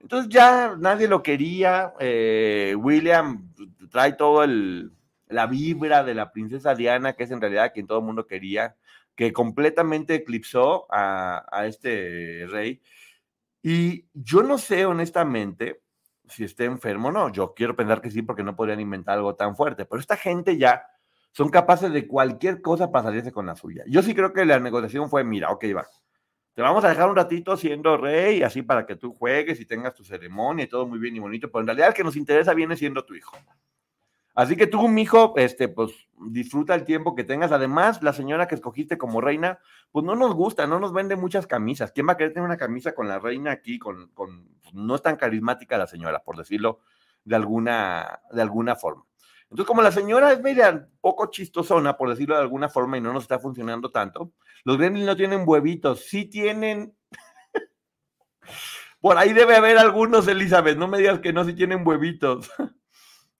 Entonces 0.00 0.28
ya 0.28 0.74
nadie 0.78 1.08
lo 1.08 1.22
quería. 1.22 1.94
eh, 1.98 2.74
William 2.78 3.50
trae 3.90 4.12
todo 4.12 4.44
el, 4.44 4.92
la 5.30 5.46
vibra 5.46 6.04
de 6.04 6.14
la 6.14 6.32
princesa 6.32 6.74
Diana, 6.74 7.14
que 7.14 7.24
es 7.24 7.30
en 7.30 7.40
realidad 7.40 7.72
quien 7.72 7.86
todo 7.86 7.98
el 7.98 8.04
mundo 8.04 8.26
quería, 8.26 8.76
que 9.14 9.32
completamente 9.32 10.14
eclipsó 10.14 10.86
a, 10.92 11.46
a 11.50 11.66
este 11.66 12.46
rey. 12.48 12.80
Y 13.62 14.06
yo 14.14 14.42
no 14.42 14.58
sé 14.58 14.86
honestamente 14.86 15.82
si 16.28 16.44
está 16.44 16.64
enfermo 16.64 17.08
o 17.08 17.12
no. 17.12 17.30
Yo 17.32 17.54
quiero 17.54 17.76
pensar 17.76 18.00
que 18.00 18.10
sí, 18.10 18.22
porque 18.22 18.42
no 18.42 18.56
podrían 18.56 18.80
inventar 18.80 19.18
algo 19.18 19.34
tan 19.34 19.56
fuerte. 19.56 19.84
Pero 19.84 20.00
esta 20.00 20.16
gente 20.16 20.56
ya 20.56 20.84
son 21.32 21.48
capaces 21.48 21.92
de 21.92 22.06
cualquier 22.06 22.60
cosa 22.60 22.90
para 22.90 23.04
salirse 23.04 23.32
con 23.32 23.46
la 23.46 23.56
suya. 23.56 23.84
Yo 23.86 24.02
sí 24.02 24.14
creo 24.14 24.32
que 24.32 24.44
la 24.44 24.58
negociación 24.58 25.08
fue, 25.08 25.24
mira, 25.24 25.50
ok, 25.50 25.64
va. 25.76 25.86
Te 26.54 26.62
vamos 26.62 26.84
a 26.84 26.88
dejar 26.88 27.08
un 27.08 27.16
ratito 27.16 27.56
siendo 27.56 27.96
rey, 27.96 28.42
así 28.42 28.62
para 28.62 28.84
que 28.84 28.96
tú 28.96 29.14
juegues 29.14 29.60
y 29.60 29.66
tengas 29.66 29.94
tu 29.94 30.04
ceremonia 30.04 30.64
y 30.64 30.68
todo 30.68 30.86
muy 30.86 30.98
bien 30.98 31.14
y 31.16 31.20
bonito, 31.20 31.50
pero 31.50 31.60
en 31.60 31.66
realidad 31.68 31.88
el 31.88 31.94
que 31.94 32.04
nos 32.04 32.16
interesa 32.16 32.54
viene 32.54 32.76
siendo 32.76 33.04
tu 33.04 33.14
hijo. 33.14 33.36
Así 34.34 34.56
que 34.56 34.66
tú, 34.66 34.88
mijo, 34.88 35.34
este, 35.36 35.68
pues 35.68 35.92
disfruta 36.18 36.74
el 36.74 36.84
tiempo 36.84 37.14
que 37.14 37.24
tengas. 37.24 37.52
Además, 37.52 38.02
la 38.02 38.12
señora 38.12 38.46
que 38.46 38.54
escogiste 38.54 38.98
como 38.98 39.20
reina, 39.20 39.58
pues 39.90 40.04
no 40.04 40.14
nos 40.14 40.34
gusta, 40.34 40.66
no 40.66 40.78
nos 40.78 40.92
vende 40.92 41.16
muchas 41.16 41.46
camisas. 41.46 41.92
¿Quién 41.92 42.08
va 42.08 42.12
a 42.12 42.16
querer 42.16 42.32
tener 42.32 42.46
una 42.46 42.56
camisa 42.56 42.94
con 42.94 43.08
la 43.08 43.18
reina 43.18 43.50
aquí? 43.50 43.78
Con, 43.78 44.08
con 44.08 44.48
pues, 44.62 44.74
no 44.74 44.94
es 44.94 45.02
tan 45.02 45.16
carismática 45.16 45.78
la 45.78 45.86
señora, 45.86 46.22
por 46.22 46.36
decirlo 46.36 46.80
de 47.24 47.36
alguna, 47.36 48.20
de 48.32 48.42
alguna 48.42 48.76
forma. 48.76 49.04
Entonces, 49.44 49.66
como 49.66 49.82
la 49.82 49.90
señora 49.90 50.32
es 50.32 50.40
media 50.40 50.88
poco 51.00 51.26
chistosona, 51.30 51.96
por 51.96 52.08
decirlo 52.08 52.36
de 52.36 52.42
alguna 52.42 52.68
forma, 52.68 52.98
y 52.98 53.00
no 53.00 53.12
nos 53.12 53.24
está 53.24 53.40
funcionando 53.40 53.90
tanto, 53.90 54.32
los 54.64 54.78
gremlins 54.78 55.06
no 55.06 55.16
tienen 55.16 55.42
huevitos, 55.44 56.04
sí 56.04 56.26
tienen. 56.26 56.94
por 59.00 59.18
ahí 59.18 59.32
debe 59.32 59.56
haber 59.56 59.76
algunos, 59.78 60.28
Elizabeth, 60.28 60.78
no 60.78 60.86
me 60.86 60.98
digas 60.98 61.18
que 61.18 61.32
no, 61.32 61.44
sí 61.44 61.54
tienen 61.54 61.86
huevitos. 61.86 62.50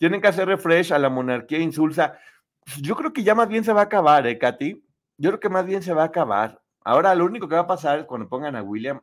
tienen 0.00 0.22
que 0.22 0.28
hacer 0.28 0.48
refresh 0.48 0.94
a 0.94 0.98
la 0.98 1.10
monarquía 1.10 1.58
insulsa. 1.58 2.18
Yo 2.80 2.96
creo 2.96 3.12
que 3.12 3.22
ya 3.22 3.34
más 3.34 3.48
bien 3.48 3.64
se 3.64 3.74
va 3.74 3.82
a 3.82 3.84
acabar, 3.84 4.26
¿eh, 4.26 4.38
Katy? 4.38 4.82
Yo 5.18 5.30
creo 5.30 5.40
que 5.40 5.50
más 5.50 5.66
bien 5.66 5.82
se 5.82 5.92
va 5.92 6.04
a 6.04 6.06
acabar. 6.06 6.62
Ahora, 6.82 7.14
lo 7.14 7.26
único 7.26 7.46
que 7.46 7.54
va 7.54 7.60
a 7.60 7.66
pasar 7.66 8.06
cuando 8.06 8.26
pongan 8.26 8.56
a 8.56 8.62
William 8.62 9.02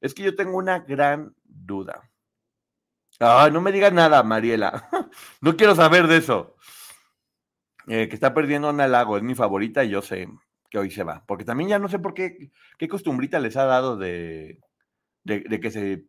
es 0.00 0.14
que 0.14 0.22
yo 0.22 0.36
tengo 0.36 0.56
una 0.56 0.78
gran 0.78 1.34
duda. 1.44 2.08
Ay, 3.18 3.50
no 3.50 3.60
me 3.60 3.72
digas 3.72 3.92
nada, 3.92 4.22
Mariela. 4.22 4.88
no 5.40 5.56
quiero 5.56 5.74
saber 5.74 6.06
de 6.06 6.18
eso. 6.18 6.54
Eh, 7.88 8.08
que 8.08 8.14
está 8.14 8.32
perdiendo 8.32 8.68
Ana 8.68 8.86
Lago, 8.86 9.16
es 9.16 9.24
mi 9.24 9.34
favorita 9.34 9.82
y 9.82 9.90
yo 9.90 10.00
sé 10.00 10.28
que 10.70 10.78
hoy 10.78 10.92
se 10.92 11.02
va. 11.02 11.24
Porque 11.26 11.44
también 11.44 11.70
ya 11.70 11.80
no 11.80 11.88
sé 11.88 11.98
por 11.98 12.14
qué, 12.14 12.52
qué 12.78 12.86
costumbrita 12.86 13.40
les 13.40 13.56
ha 13.56 13.64
dado 13.64 13.96
de, 13.96 14.60
de, 15.24 15.40
de 15.40 15.58
que 15.58 15.72
se 15.72 16.04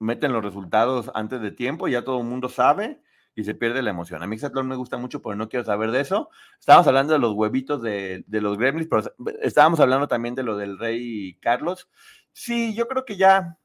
meten 0.00 0.32
los 0.32 0.42
resultados 0.42 1.12
antes 1.14 1.40
de 1.40 1.52
tiempo, 1.52 1.86
ya 1.86 2.02
todo 2.02 2.18
el 2.18 2.26
mundo 2.26 2.48
sabe 2.48 3.00
y 3.34 3.44
se 3.44 3.54
pierde 3.54 3.82
la 3.82 3.90
emoción. 3.90 4.22
A 4.22 4.26
mí 4.26 4.36
Exatlón 4.36 4.68
me 4.68 4.76
gusta 4.76 4.96
mucho, 4.96 5.22
pero 5.22 5.34
no 5.36 5.48
quiero 5.48 5.64
saber 5.64 5.90
de 5.90 6.00
eso. 6.00 6.30
Estábamos 6.58 6.86
hablando 6.86 7.12
de 7.12 7.18
los 7.18 7.32
huevitos 7.34 7.82
de, 7.82 8.24
de 8.26 8.40
los 8.40 8.56
gremlins, 8.58 8.88
pero 8.88 9.02
estábamos 9.42 9.80
hablando 9.80 10.08
también 10.08 10.34
de 10.34 10.42
lo 10.42 10.56
del 10.56 10.78
rey 10.78 11.38
Carlos. 11.40 11.88
Sí, 12.32 12.74
yo 12.74 12.88
creo 12.88 13.04
que 13.04 13.16
ya, 13.16 13.58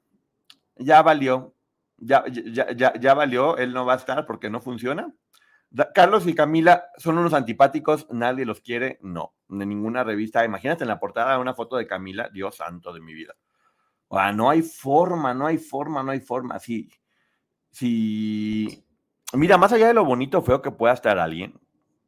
ya 0.75 1.01
valió 1.01 1.53
ya, 2.01 2.23
ya, 2.27 2.71
ya, 2.71 2.93
ya 2.99 3.13
valió, 3.13 3.57
él 3.57 3.73
no 3.73 3.85
va 3.85 3.93
a 3.93 3.97
estar 3.97 4.25
porque 4.25 4.49
no 4.49 4.61
funciona. 4.61 5.13
Carlos 5.93 6.25
y 6.25 6.33
Camila 6.33 6.85
son 6.97 7.17
unos 7.19 7.33
antipáticos, 7.33 8.07
nadie 8.09 8.45
los 8.45 8.61
quiere, 8.61 8.97
no, 9.01 9.35
de 9.47 9.65
ninguna 9.65 10.03
revista. 10.03 10.43
Imagínate 10.43 10.83
en 10.83 10.87
la 10.87 10.99
portada 10.99 11.37
una 11.37 11.53
foto 11.53 11.75
de 11.77 11.85
Camila, 11.85 12.29
Dios 12.33 12.55
santo 12.55 12.91
de 12.91 13.01
mi 13.01 13.13
vida. 13.13 13.35
O 14.07 14.19
no 14.31 14.49
hay 14.49 14.63
forma, 14.63 15.33
no 15.35 15.45
hay 15.45 15.59
forma, 15.59 16.01
no 16.01 16.11
hay 16.11 16.21
forma. 16.21 16.57
Sí, 16.57 16.89
sí. 17.69 18.83
Mira, 19.33 19.57
más 19.57 19.71
allá 19.71 19.87
de 19.87 19.93
lo 19.93 20.05
bonito 20.05 20.39
o 20.39 20.41
feo 20.41 20.61
que 20.61 20.71
pueda 20.71 20.93
estar 20.93 21.19
alguien, 21.19 21.53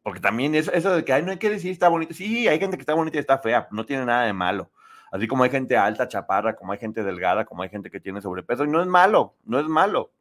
porque 0.04 0.20
también 0.20 0.56
eso, 0.56 0.72
eso 0.72 0.96
de 0.96 1.06
que 1.06 1.22
no 1.22 1.32
hay 1.32 1.38
que 1.38 1.50
decir 1.50 1.72
está 1.72 1.88
bonito. 1.88 2.14
Sí, 2.14 2.48
hay 2.48 2.60
gente 2.60 2.78
que 2.78 2.82
está 2.82 2.96
bonita 2.96 3.18
y 3.18 3.20
está 3.20 3.38
fea, 3.38 3.68
no 3.72 3.86
tiene 3.86 4.06
nada 4.06 4.24
de 4.24 4.34
malo. 4.34 4.72
Así 5.12 5.28
como 5.28 5.44
hay 5.44 5.50
gente 5.50 5.78
alta, 5.78 6.08
chaparra, 6.08 6.56
como 6.56 6.72
hay 6.72 6.80
gente 6.80 7.04
delgada, 7.04 7.46
como 7.46 7.64
hay 7.64 7.70
gente 7.70 7.92
que 7.92 8.00
tiene 8.00 8.22
sobrepeso. 8.22 8.64
Y 8.64 8.70
no 8.70 8.82
es 8.82 8.88
malo, 8.88 9.36
no 9.44 9.60
es 9.60 9.68
malo. 9.68 10.14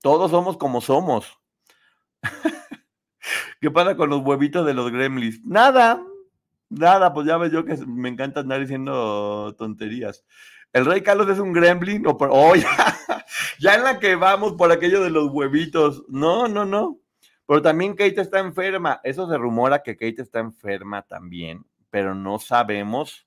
Todos 0.00 0.30
somos 0.30 0.56
como 0.56 0.80
somos. 0.80 1.38
¿Qué 3.60 3.70
pasa 3.70 3.94
con 3.96 4.10
los 4.10 4.22
huevitos 4.22 4.66
de 4.66 4.74
los 4.74 4.90
gremlins? 4.90 5.44
Nada, 5.44 6.02
nada, 6.70 7.12
pues 7.12 7.26
ya 7.26 7.36
ves 7.36 7.52
yo 7.52 7.64
que 7.64 7.76
me 7.86 8.08
encanta 8.08 8.40
andar 8.40 8.58
diciendo 8.60 9.54
tonterías. 9.56 10.24
El 10.72 10.86
rey 10.86 11.02
Carlos 11.02 11.28
es 11.28 11.38
un 11.38 11.52
gremlin, 11.52 12.06
o 12.06 12.16
oh, 12.18 12.54
ya, 12.56 12.98
ya 13.58 13.74
en 13.74 13.84
la 13.84 13.98
que 13.98 14.14
vamos 14.16 14.54
por 14.54 14.72
aquello 14.72 15.02
de 15.02 15.10
los 15.10 15.30
huevitos. 15.30 16.04
No, 16.08 16.48
no, 16.48 16.64
no. 16.64 16.98
Pero 17.46 17.60
también 17.60 17.94
Kate 17.94 18.20
está 18.20 18.38
enferma. 18.38 19.00
Eso 19.04 19.28
se 19.28 19.36
rumora 19.36 19.82
que 19.82 19.96
Kate 19.96 20.22
está 20.22 20.40
enferma 20.40 21.02
también, 21.02 21.66
pero 21.90 22.14
no 22.14 22.38
sabemos 22.38 23.26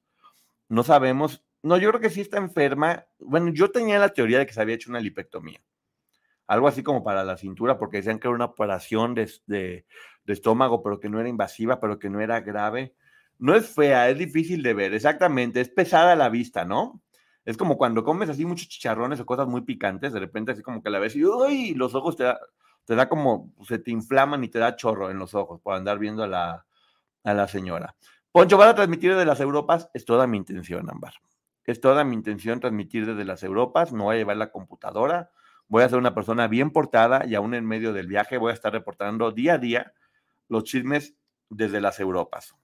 no 0.67 0.83
sabemos. 0.83 1.43
No, 1.63 1.77
yo 1.77 1.89
creo 1.89 2.01
que 2.01 2.09
sí 2.09 2.21
está 2.21 2.37
enferma. 2.37 3.05
Bueno, 3.19 3.51
yo 3.53 3.71
tenía 3.71 3.99
la 3.99 4.09
teoría 4.09 4.39
de 4.39 4.45
que 4.45 4.53
se 4.53 4.61
había 4.61 4.75
hecho 4.75 4.89
una 4.89 4.99
lipectomía. 4.99 5.61
Algo 6.47 6.67
así 6.67 6.83
como 6.83 7.03
para 7.03 7.23
la 7.23 7.37
cintura, 7.37 7.77
porque 7.79 7.97
decían 7.97 8.19
que 8.19 8.27
era 8.27 8.35
una 8.35 8.45
operación 8.45 9.15
de, 9.15 9.31
de, 9.47 9.85
estómago, 10.27 10.83
pero 10.83 10.99
que 10.99 11.09
no 11.09 11.19
era 11.19 11.29
invasiva, 11.29 11.79
pero 11.79 11.97
que 11.97 12.09
no 12.09 12.21
era 12.21 12.41
grave. 12.41 12.95
No 13.39 13.55
es 13.55 13.67
fea, 13.73 14.09
es 14.09 14.17
difícil 14.17 14.61
de 14.61 14.73
ver, 14.73 14.93
exactamente. 14.93 15.59
Es 15.59 15.69
pesada 15.69 16.15
la 16.15 16.29
vista, 16.29 16.65
¿no? 16.65 17.01
Es 17.45 17.57
como 17.57 17.77
cuando 17.77 18.03
comes 18.03 18.29
así 18.29 18.43
muchos 18.43 18.67
chicharrones 18.67 19.19
o 19.19 19.25
cosas 19.25 19.47
muy 19.47 19.61
picantes, 19.61 20.11
de 20.11 20.19
repente 20.19 20.51
así 20.51 20.63
como 20.63 20.81
que 20.81 20.89
la 20.89 20.99
ves 20.99 21.15
y 21.15 21.73
los 21.75 21.93
ojos 21.93 22.17
te 22.17 22.23
da, 22.23 22.39
te 22.85 22.95
da 22.95 23.07
como, 23.07 23.53
se 23.67 23.77
te 23.77 23.91
inflaman 23.91 24.43
y 24.43 24.49
te 24.49 24.59
da 24.59 24.75
chorro 24.75 25.11
en 25.11 25.19
los 25.19 25.35
ojos 25.35 25.61
por 25.61 25.75
andar 25.75 25.99
viendo 25.99 26.23
a 26.23 26.27
la, 26.27 26.65
a 27.23 27.33
la 27.33 27.47
señora. 27.47 27.95
Poncho, 28.31 28.57
¿van 28.57 28.69
a 28.69 28.75
transmitir 28.75 29.11
desde 29.11 29.25
las 29.25 29.39
Europas? 29.39 29.89
Es 29.93 30.05
toda 30.05 30.27
mi 30.27 30.37
intención, 30.37 30.89
Ámbar. 30.89 31.13
Es 31.63 31.79
toda 31.79 32.03
mi 32.03 32.15
intención 32.15 32.59
transmitir 32.59 33.05
desde 33.05 33.25
las 33.25 33.43
Europas. 33.43 33.93
Me 33.93 34.03
voy 34.03 34.15
a 34.15 34.17
llevar 34.19 34.37
la 34.37 34.51
computadora. 34.51 35.31
Voy 35.67 35.83
a 35.83 35.89
ser 35.89 35.97
una 35.97 36.13
persona 36.13 36.47
bien 36.47 36.71
portada 36.71 37.25
y 37.25 37.33
aún 37.33 37.55
en 37.55 37.65
medio 37.65 37.93
del 37.93 38.07
viaje 38.07 38.37
voy 38.37 38.51
a 38.51 38.53
estar 38.53 38.71
reportando 38.73 39.31
día 39.31 39.53
a 39.53 39.57
día 39.57 39.93
los 40.47 40.63
chismes 40.63 41.15
desde 41.49 41.81
las 41.81 41.99
Europas. 41.99 42.55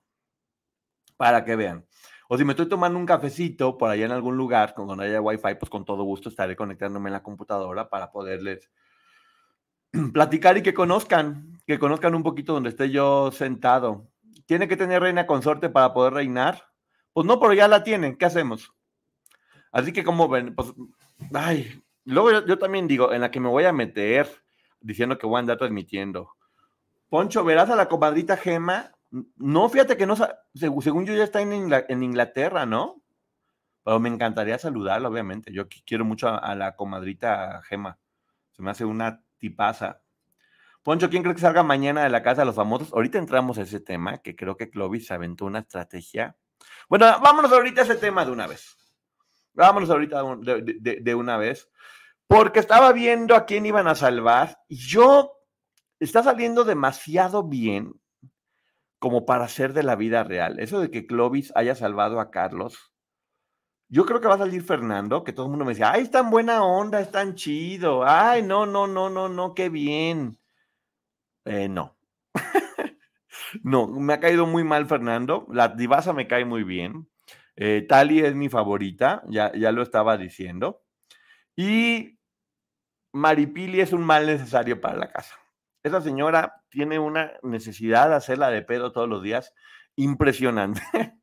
Para 1.18 1.46
que 1.46 1.56
vean. 1.56 1.86
O 2.34 2.38
si 2.38 2.46
me 2.46 2.54
estoy 2.54 2.70
tomando 2.70 2.98
un 2.98 3.06
cafecito 3.06 3.78
por 3.78 3.90
allá 3.90 4.06
en 4.06 4.14
algún 4.14 4.38
lugar, 4.38 4.74
donde 4.78 5.04
haya 5.04 5.20
wifi, 5.20 5.56
pues 5.60 5.70
con 5.70 5.84
todo 5.84 6.04
gusto 6.04 6.30
estaré 6.30 6.56
conectándome 6.56 7.10
en 7.10 7.14
la 7.14 7.24
computadora 7.24 7.90
para 7.90 8.10
poderles 8.10 8.72
platicar 10.14 10.58
y 10.58 10.64
que 10.64 10.74
conozcan, 10.74 11.60
que 11.68 11.78
conozcan 11.78 12.16
un 12.16 12.24
poquito 12.24 12.54
donde 12.54 12.70
esté 12.70 12.90
yo 12.90 13.34
sentado 13.34 14.08
¿Tiene 14.46 14.70
que 14.70 14.78
tener 14.78 15.02
reina 15.02 15.28
consorte 15.28 15.68
para 15.68 15.94
poder 15.94 16.14
reinar? 16.14 16.70
Pues 17.12 17.28
no, 17.28 17.38
pero 17.38 17.52
ya 17.52 17.68
la 17.68 17.84
tienen. 17.84 18.16
¿Qué 18.16 18.24
hacemos? 18.24 18.72
Así 19.74 19.92
que 19.92 20.06
como 20.06 20.30
ven, 20.30 20.56
pues, 20.56 20.72
ay, 21.34 21.84
luego 22.06 22.32
yo, 22.32 22.46
yo, 22.46 22.58
también 22.58 22.88
digo, 22.88 23.12
en 23.12 23.20
la 23.20 23.30
que 23.30 23.42
me 23.42 23.50
voy 23.50 23.66
a 23.66 23.74
meter 23.74 24.30
diciendo 24.80 25.18
que 25.18 25.28
voy 25.28 25.36
a 25.36 25.40
andar 25.40 25.58
transmitiendo. 25.58 26.32
Poncho, 27.10 27.44
verás 27.44 27.70
a 27.70 27.76
la 27.76 27.90
comadrita 27.90 28.38
Gema. 28.38 28.94
No, 29.12 29.68
fíjate 29.68 29.98
que 29.98 30.06
no, 30.06 30.15
según 30.53 31.06
yo 31.06 31.13
ya 31.13 31.25
está 31.25 31.41
en, 31.41 31.51
Ingl 31.51 31.86
en 31.89 32.01
Inglaterra, 32.01 32.65
¿no? 32.65 33.03
Pero 33.84 34.00
me 34.00 34.10
encantaría 34.10 34.58
saludarla, 34.58 35.10
obviamente. 35.10 35.51
Yo 35.51 35.68
quiero 35.86 36.06
mucho 36.06 36.30
a, 36.30 36.56
la 36.56 36.75
comadrita 36.75 37.62
Gema. 37.63 38.00
Se 38.51 38.62
me 38.62 38.72
hace 38.72 38.86
una 38.86 39.22
tipaza. 39.38 40.01
Poncho, 40.84 41.10
¿quién 41.10 41.24
cree 41.24 41.36
que 41.36 41.41
salga 41.41 41.62
mañana 41.62 42.03
de 42.03 42.10
la 42.10 42.24
casa 42.24 42.41
de 42.41 42.46
los 42.46 42.56
famosos? 42.56 42.94
Ahorita 42.94 43.18
entramos 43.18 43.58
a 43.58 43.63
ese 43.63 43.82
tema, 43.82 44.20
que 44.20 44.36
creo 44.36 44.56
que 44.56 44.70
Clovis 44.70 45.12
aventó 45.12 45.46
una 45.46 45.60
estrategia. 45.60 46.38
Bueno, 46.88 47.06
vámonos 47.22 47.51
ahorita 47.51 47.82
a 47.82 47.84
ese 47.84 47.96
tema 47.96 48.24
de 48.24 48.32
una 48.32 48.48
vez. 48.48 48.77
Vámonos 49.53 49.89
ahorita 49.89 50.24
de, 50.41 51.00
de 51.01 51.15
una 51.15 51.38
vez. 51.38 51.70
Porque 52.27 52.60
estaba 52.60 52.94
viendo 52.94 53.36
a 53.36 53.46
quién 53.46 53.65
iban 53.65 53.88
a 53.88 53.96
salvar. 53.96 54.60
Y 54.70 54.77
yo, 54.77 55.34
está 56.00 56.24
saliendo 56.24 56.63
demasiado 56.63 57.44
bien 57.44 58.00
como 59.01 59.25
para 59.25 59.48
ser 59.48 59.74
de 59.74 59.81
la 59.81 59.96
vida 59.96 60.24
real. 60.24 60.60
Eso 60.60 60.79
de 60.79 60.91
que 60.91 61.08
Clovis 61.08 61.51
haya 61.55 61.74
salvado 61.74 62.20
a 62.20 62.29
Carlos. 62.29 62.93
Yo 63.89 64.05
creo 64.05 64.22
que 64.22 64.27
va 64.27 64.36
a 64.36 64.38
salir 64.38 64.62
Fernando, 64.62 65.24
que 65.24 65.34
todo 65.34 65.48
el 65.48 65.50
mundo 65.50 65.65
me 65.65 65.72
decía, 65.72 65.91
ay, 65.91 66.03
es 66.03 66.12
tan 66.12 66.29
buena 66.29 66.63
onda, 66.63 67.01
es 67.01 67.10
tan 67.10 67.34
chido. 67.34 68.03
Ay, 68.05 68.43
no, 68.43 68.67
no, 68.67 68.86
no, 68.86 69.10
no, 69.10 69.27
no, 69.27 69.55
qué 69.55 69.70
bien. 69.70 70.38
Eh, 71.46 71.67
no. 71.67 71.98
No, 73.63 73.88
me 73.88 74.13
ha 74.13 74.20
caído 74.22 74.46
muy 74.46 74.63
mal 74.63 74.86
Fernando. 74.86 75.48
La 75.50 75.67
divasa 75.70 76.13
me 76.13 76.27
cae 76.27 76.46
muy 76.46 76.63
bien. 76.63 77.10
Eh, 77.58 77.86
Tali 77.88 78.20
es 78.22 78.34
mi 78.36 78.50
favorita, 78.50 79.24
ya, 79.27 79.51
ya 79.53 79.72
lo 79.74 79.81
estaba 79.81 80.17
diciendo. 80.17 80.84
Y 81.55 82.20
Maripili 83.13 83.81
es 83.81 83.93
un 83.93 84.03
mal 84.03 84.25
necesario 84.27 84.79
para 84.79 84.98
la 84.98 85.12
casa. 85.12 85.41
Esa 85.84 86.02
señora 86.02 86.64
tiene 86.70 87.00
una 87.00 87.34
necesidad 87.44 88.10
de 88.10 88.16
hacerla 88.16 88.50
de 88.50 88.62
pedo 88.62 88.92
todos 88.92 89.10
los 89.10 89.24
días 89.24 89.54
impresionante. 89.96 90.82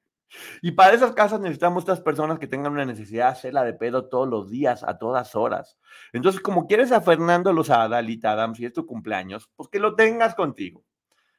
y 0.62 0.72
para 0.72 0.94
esas 0.94 1.12
casas 1.12 1.40
necesitamos 1.40 1.82
estas 1.82 2.00
personas 2.00 2.38
que 2.38 2.46
tengan 2.46 2.72
una 2.72 2.84
necesidad 2.84 3.26
de 3.26 3.32
hacerla 3.32 3.64
de 3.64 3.74
pedo 3.74 4.08
todos 4.08 4.28
los 4.28 4.50
días, 4.50 4.82
a 4.82 4.98
todas 4.98 5.34
horas. 5.36 5.78
Entonces, 6.12 6.40
como 6.40 6.66
quieres 6.66 6.92
a 6.92 7.00
Fernando 7.00 7.52
Lozada, 7.52 8.02
Lita 8.02 8.32
Adams, 8.32 8.58
y 8.60 8.66
es 8.66 8.72
tu 8.72 8.86
cumpleaños, 8.86 9.50
pues 9.56 9.68
que 9.68 9.78
lo 9.78 9.94
tengas 9.94 10.34
contigo. 10.34 10.84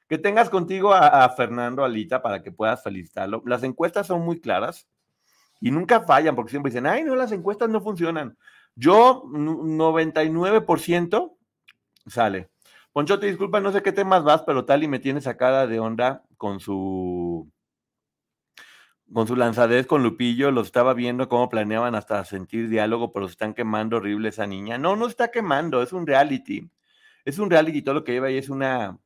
Que 0.07 0.17
tengas 0.17 0.49
contigo 0.49 0.93
a, 0.93 1.25
a 1.25 1.29
Fernando 1.29 1.83
Alita 1.83 2.21
para 2.21 2.41
que 2.41 2.51
puedas 2.51 2.81
felicitarlo. 2.81 3.43
Las 3.45 3.63
encuestas 3.63 4.07
son 4.07 4.21
muy 4.21 4.39
claras 4.39 4.87
y 5.61 5.71
nunca 5.71 6.01
fallan 6.01 6.35
porque 6.35 6.51
siempre 6.51 6.71
dicen, 6.71 6.87
ay, 6.87 7.03
no, 7.03 7.15
las 7.15 7.31
encuestas 7.31 7.69
no 7.69 7.81
funcionan. 7.81 8.37
Yo, 8.75 9.23
99% 9.25 11.35
sale. 12.07 12.49
Poncho, 12.91 13.19
te 13.19 13.27
disculpa, 13.27 13.59
no 13.59 13.71
sé 13.71 13.83
qué 13.83 13.91
temas 13.91 14.23
vas, 14.23 14.43
pero 14.43 14.65
Tali 14.65 14.87
me 14.87 14.99
tiene 14.99 15.21
sacada 15.21 15.67
de 15.67 15.79
onda 15.79 16.23
con 16.37 16.59
su 16.59 17.51
con 19.13 19.27
su 19.27 19.35
lanzadez 19.35 19.87
con 19.87 20.03
Lupillo, 20.03 20.51
los 20.51 20.67
estaba 20.67 20.93
viendo 20.93 21.29
cómo 21.29 21.49
planeaban 21.49 21.95
hasta 21.95 22.23
sentir 22.25 22.69
diálogo, 22.69 23.11
pero 23.11 23.27
se 23.27 23.31
están 23.31 23.53
quemando 23.53 23.97
horrible 23.97 24.29
esa 24.29 24.45
niña. 24.45 24.77
No, 24.77 24.95
no 24.95 25.07
está 25.07 25.31
quemando, 25.31 25.81
es 25.81 25.93
un 25.93 26.05
reality. 26.05 26.69
Es 27.25 27.39
un 27.39 27.49
reality, 27.49 27.81
todo 27.81 27.95
lo 27.95 28.03
que 28.03 28.11
lleva 28.13 28.27
ahí 28.27 28.37
es 28.37 28.49
una, 28.49 28.99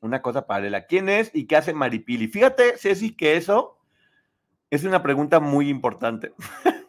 una 0.00 0.22
cosa 0.22 0.46
paralela. 0.46 0.86
¿Quién 0.86 1.08
es 1.08 1.30
y 1.34 1.46
qué 1.46 1.56
hace 1.56 1.72
Maripili? 1.72 2.28
Fíjate, 2.28 2.76
Ceci, 2.78 3.14
que 3.14 3.36
eso 3.36 3.78
es 4.70 4.84
una 4.84 5.02
pregunta 5.02 5.40
muy 5.40 5.68
importante. 5.68 6.32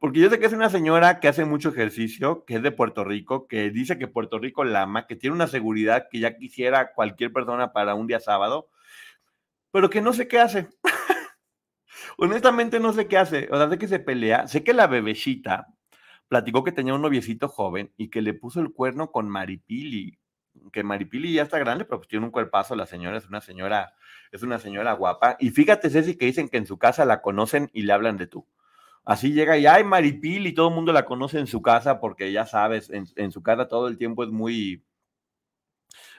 Porque 0.00 0.20
yo 0.20 0.30
sé 0.30 0.38
que 0.38 0.46
es 0.46 0.54
una 0.54 0.70
señora 0.70 1.20
que 1.20 1.28
hace 1.28 1.44
mucho 1.44 1.68
ejercicio, 1.68 2.46
que 2.46 2.54
es 2.56 2.62
de 2.62 2.72
Puerto 2.72 3.04
Rico, 3.04 3.46
que 3.46 3.70
dice 3.70 3.98
que 3.98 4.08
Puerto 4.08 4.38
Rico 4.38 4.64
la 4.64 4.82
ama, 4.82 5.06
que 5.06 5.14
tiene 5.14 5.36
una 5.36 5.46
seguridad 5.46 6.08
que 6.10 6.20
ya 6.20 6.38
quisiera 6.38 6.94
cualquier 6.94 7.34
persona 7.34 7.74
para 7.74 7.94
un 7.94 8.06
día 8.06 8.18
sábado, 8.18 8.70
pero 9.70 9.90
que 9.90 10.00
no 10.00 10.14
sé 10.14 10.26
qué 10.26 10.38
hace. 10.38 10.68
Honestamente 12.16 12.80
no 12.80 12.94
sé 12.94 13.08
qué 13.08 13.18
hace. 13.18 13.48
O 13.52 13.58
sea, 13.58 13.68
sé 13.68 13.76
que 13.78 13.88
se 13.88 13.98
pelea. 13.98 14.48
Sé 14.48 14.64
que 14.64 14.72
la 14.72 14.86
bebecita 14.86 15.66
platicó 16.28 16.64
que 16.64 16.72
tenía 16.72 16.94
un 16.94 17.02
noviecito 17.02 17.48
joven 17.48 17.92
y 17.98 18.08
que 18.08 18.22
le 18.22 18.32
puso 18.32 18.60
el 18.60 18.72
cuerno 18.72 19.12
con 19.12 19.28
Maripili. 19.28 20.18
Que 20.72 20.82
Maripili 20.82 21.34
ya 21.34 21.42
está 21.42 21.58
grande, 21.58 21.84
pero 21.84 21.98
pues 21.98 22.08
tiene 22.08 22.24
un 22.24 22.32
cuerpazo. 22.32 22.74
La 22.74 22.86
señora 22.86 23.18
es 23.18 23.28
una 23.28 23.42
señora, 23.42 23.94
es 24.32 24.42
una 24.42 24.58
señora 24.58 24.94
guapa. 24.94 25.36
Y 25.38 25.50
fíjate, 25.50 25.90
Ceci, 25.90 26.16
que 26.16 26.24
dicen 26.24 26.48
que 26.48 26.56
en 26.56 26.66
su 26.66 26.78
casa 26.78 27.04
la 27.04 27.20
conocen 27.20 27.68
y 27.74 27.82
le 27.82 27.92
hablan 27.92 28.16
de 28.16 28.26
tú. 28.26 28.46
Así 29.10 29.32
llega 29.32 29.58
y 29.58 29.66
hay 29.66 29.82
Maripil 29.82 30.46
y 30.46 30.52
todo 30.52 30.68
el 30.68 30.74
mundo 30.76 30.92
la 30.92 31.04
conoce 31.04 31.40
en 31.40 31.48
su 31.48 31.60
casa 31.60 31.98
porque 31.98 32.30
ya 32.30 32.46
sabes, 32.46 32.90
en, 32.90 33.32
su 33.32 33.42
casa 33.42 33.66
todo 33.66 33.88
el 33.88 33.98
tiempo 33.98 34.22
es 34.22 34.30
muy, 34.30 34.84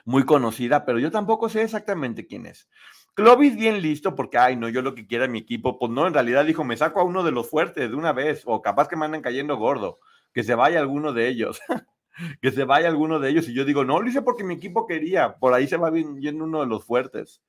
muy 0.04 0.26
conocida, 0.26 0.84
pero 0.84 0.98
yo 0.98 1.10
tampoco 1.10 1.48
sé 1.48 1.62
exactamente 1.62 2.26
quién 2.26 2.44
es. 2.44 2.68
Clovis 3.14 3.56
bien 3.56 3.80
listo 3.80 4.14
porque, 4.14 4.36
ay, 4.36 4.56
no, 4.56 4.68
yo 4.68 4.82
lo 4.82 4.94
que 4.94 5.06
quiera 5.06 5.26
mi 5.26 5.38
equipo, 5.38 5.78
pues 5.78 5.90
no, 5.90 6.06
en 6.06 6.12
realidad 6.12 6.44
dijo, 6.44 6.64
me 6.64 6.76
saco 6.76 7.00
a 7.00 7.04
uno 7.04 7.24
de 7.24 7.32
los 7.32 7.48
fuertes 7.48 7.88
de 7.88 7.96
una 7.96 8.12
vez, 8.12 8.42
o 8.44 8.60
capaz 8.60 8.88
que 8.88 8.96
me 8.96 9.06
andan 9.06 9.22
cayendo 9.22 9.56
gordo, 9.56 9.98
que 10.34 10.42
se 10.42 10.54
vaya 10.54 10.78
alguno 10.78 11.14
de 11.14 11.28
ellos, 11.28 11.62
que 12.42 12.50
se 12.50 12.64
vaya 12.64 12.88
alguno 12.88 13.20
de 13.20 13.30
ellos, 13.30 13.48
y 13.48 13.54
yo 13.54 13.64
digo, 13.64 13.86
no, 13.86 14.02
lo 14.02 14.08
hice 14.10 14.20
porque 14.20 14.44
mi 14.44 14.52
equipo 14.52 14.86
quería, 14.86 15.36
por 15.36 15.54
ahí 15.54 15.66
se 15.66 15.78
va 15.78 15.90
yendo 15.90 16.44
uno 16.44 16.60
de 16.60 16.66
los 16.66 16.84
fuertes. 16.84 17.40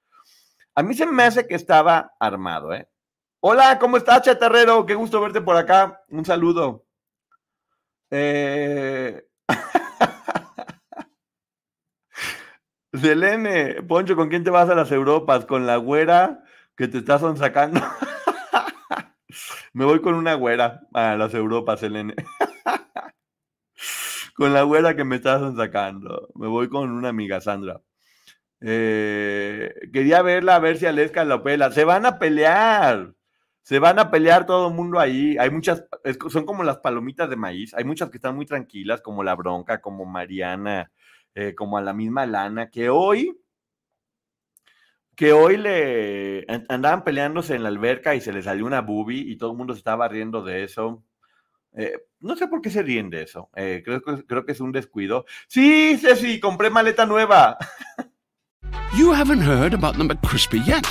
A 0.73 0.83
mí 0.83 0.93
se 0.93 1.05
me 1.05 1.23
hace 1.23 1.45
que 1.45 1.55
estaba 1.55 2.13
armado, 2.17 2.73
¿eh? 2.73 2.87
Hola, 3.45 3.77
¿cómo 3.77 3.97
estás, 3.97 4.21
chatarrero? 4.21 4.85
Qué 4.85 4.95
gusto 4.95 5.19
verte 5.19 5.41
por 5.41 5.57
acá. 5.57 6.01
Un 6.07 6.23
saludo. 6.23 6.85
Eh... 8.09 9.21
Selene, 12.93 13.83
Poncho, 13.83 14.15
¿con 14.15 14.29
quién 14.29 14.45
te 14.45 14.49
vas 14.49 14.69
a 14.69 14.75
las 14.75 14.93
Europas? 14.93 15.45
¿Con 15.45 15.67
la 15.67 15.75
güera 15.75 16.45
que 16.77 16.87
te 16.87 16.99
estás 16.99 17.21
sacando? 17.37 17.81
Me 19.73 19.83
voy 19.83 20.01
con 20.01 20.13
una 20.13 20.35
güera 20.35 20.79
a 20.93 21.17
las 21.17 21.33
Europas, 21.33 21.81
Selene. 21.81 22.15
con 24.35 24.53
la 24.53 24.61
güera 24.61 24.95
que 24.95 25.03
me 25.03 25.17
estás 25.17 25.53
sacando. 25.57 26.29
Me 26.35 26.47
voy 26.47 26.69
con 26.69 26.91
una 26.91 27.09
amiga, 27.09 27.41
Sandra. 27.41 27.81
Eh, 28.61 29.73
quería 29.91 30.21
verla, 30.21 30.55
a 30.55 30.59
ver 30.59 30.77
si 30.77 30.85
Aleska 30.85 31.25
la 31.25 31.43
pela. 31.43 31.71
Se 31.71 31.83
van 31.83 32.05
a 32.05 32.19
pelear 32.19 33.13
se 33.63 33.79
van 33.79 33.97
a 33.97 34.11
pelear 34.11 34.45
todo 34.45 34.67
el 34.67 34.73
mundo 34.73 34.99
ahí. 34.99 35.37
Hay 35.39 35.49
muchas, 35.49 35.85
son 36.29 36.45
como 36.45 36.63
las 36.63 36.77
palomitas 36.77 37.29
de 37.29 37.37
maíz. 37.37 37.73
Hay 37.73 37.85
muchas 37.85 38.09
que 38.09 38.17
están 38.17 38.35
muy 38.35 38.45
tranquilas, 38.45 39.01
como 39.01 39.23
la 39.23 39.35
bronca, 39.35 39.81
como 39.81 40.05
Mariana, 40.05 40.91
eh, 41.33 41.55
como 41.55 41.77
a 41.77 41.81
la 41.81 41.93
misma 41.93 42.25
Lana, 42.25 42.69
que 42.69 42.89
hoy, 42.89 43.39
que 45.15 45.31
hoy 45.31 45.57
le 45.57 46.45
andaban 46.67 47.05
peleándose 47.05 47.55
en 47.55 47.63
la 47.63 47.69
alberca 47.69 48.15
y 48.15 48.21
se 48.21 48.33
les 48.33 48.45
salió 48.45 48.65
una 48.65 48.81
boobie 48.81 49.21
y 49.21 49.37
todo 49.37 49.51
el 49.51 49.57
mundo 49.57 49.73
se 49.73 49.79
estaba 49.79 50.09
riendo 50.09 50.43
de 50.43 50.65
eso. 50.65 51.01
Eh, 51.71 51.93
no 52.19 52.35
sé 52.35 52.47
por 52.49 52.61
qué 52.61 52.69
se 52.69 52.83
ríen 52.83 53.09
de 53.09 53.23
eso. 53.23 53.49
Eh, 53.55 53.81
creo, 53.83 54.01
creo 54.01 54.45
que 54.45 54.51
es 54.51 54.59
un 54.59 54.73
descuido. 54.73 55.25
Sí, 55.47 55.97
Ceci, 55.97 56.39
compré 56.41 56.69
maleta 56.69 57.05
nueva. 57.05 57.57
You 58.97 59.13
haven't 59.13 59.41
heard 59.41 59.73
about 59.73 59.97
the 59.97 60.03
McCrispy 60.03 60.63
yet. 60.65 60.85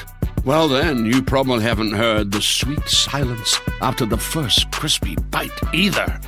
Well, 0.44 0.66
then, 0.66 1.06
you 1.06 1.22
probably 1.22 1.62
haven't 1.62 1.92
heard 1.92 2.32
the 2.32 2.42
sweet 2.42 2.82
silence 2.88 3.60
after 3.80 4.04
the 4.04 4.16
first 4.18 4.72
crispy 4.72 5.14
bite 5.30 5.54
either. 5.72 6.18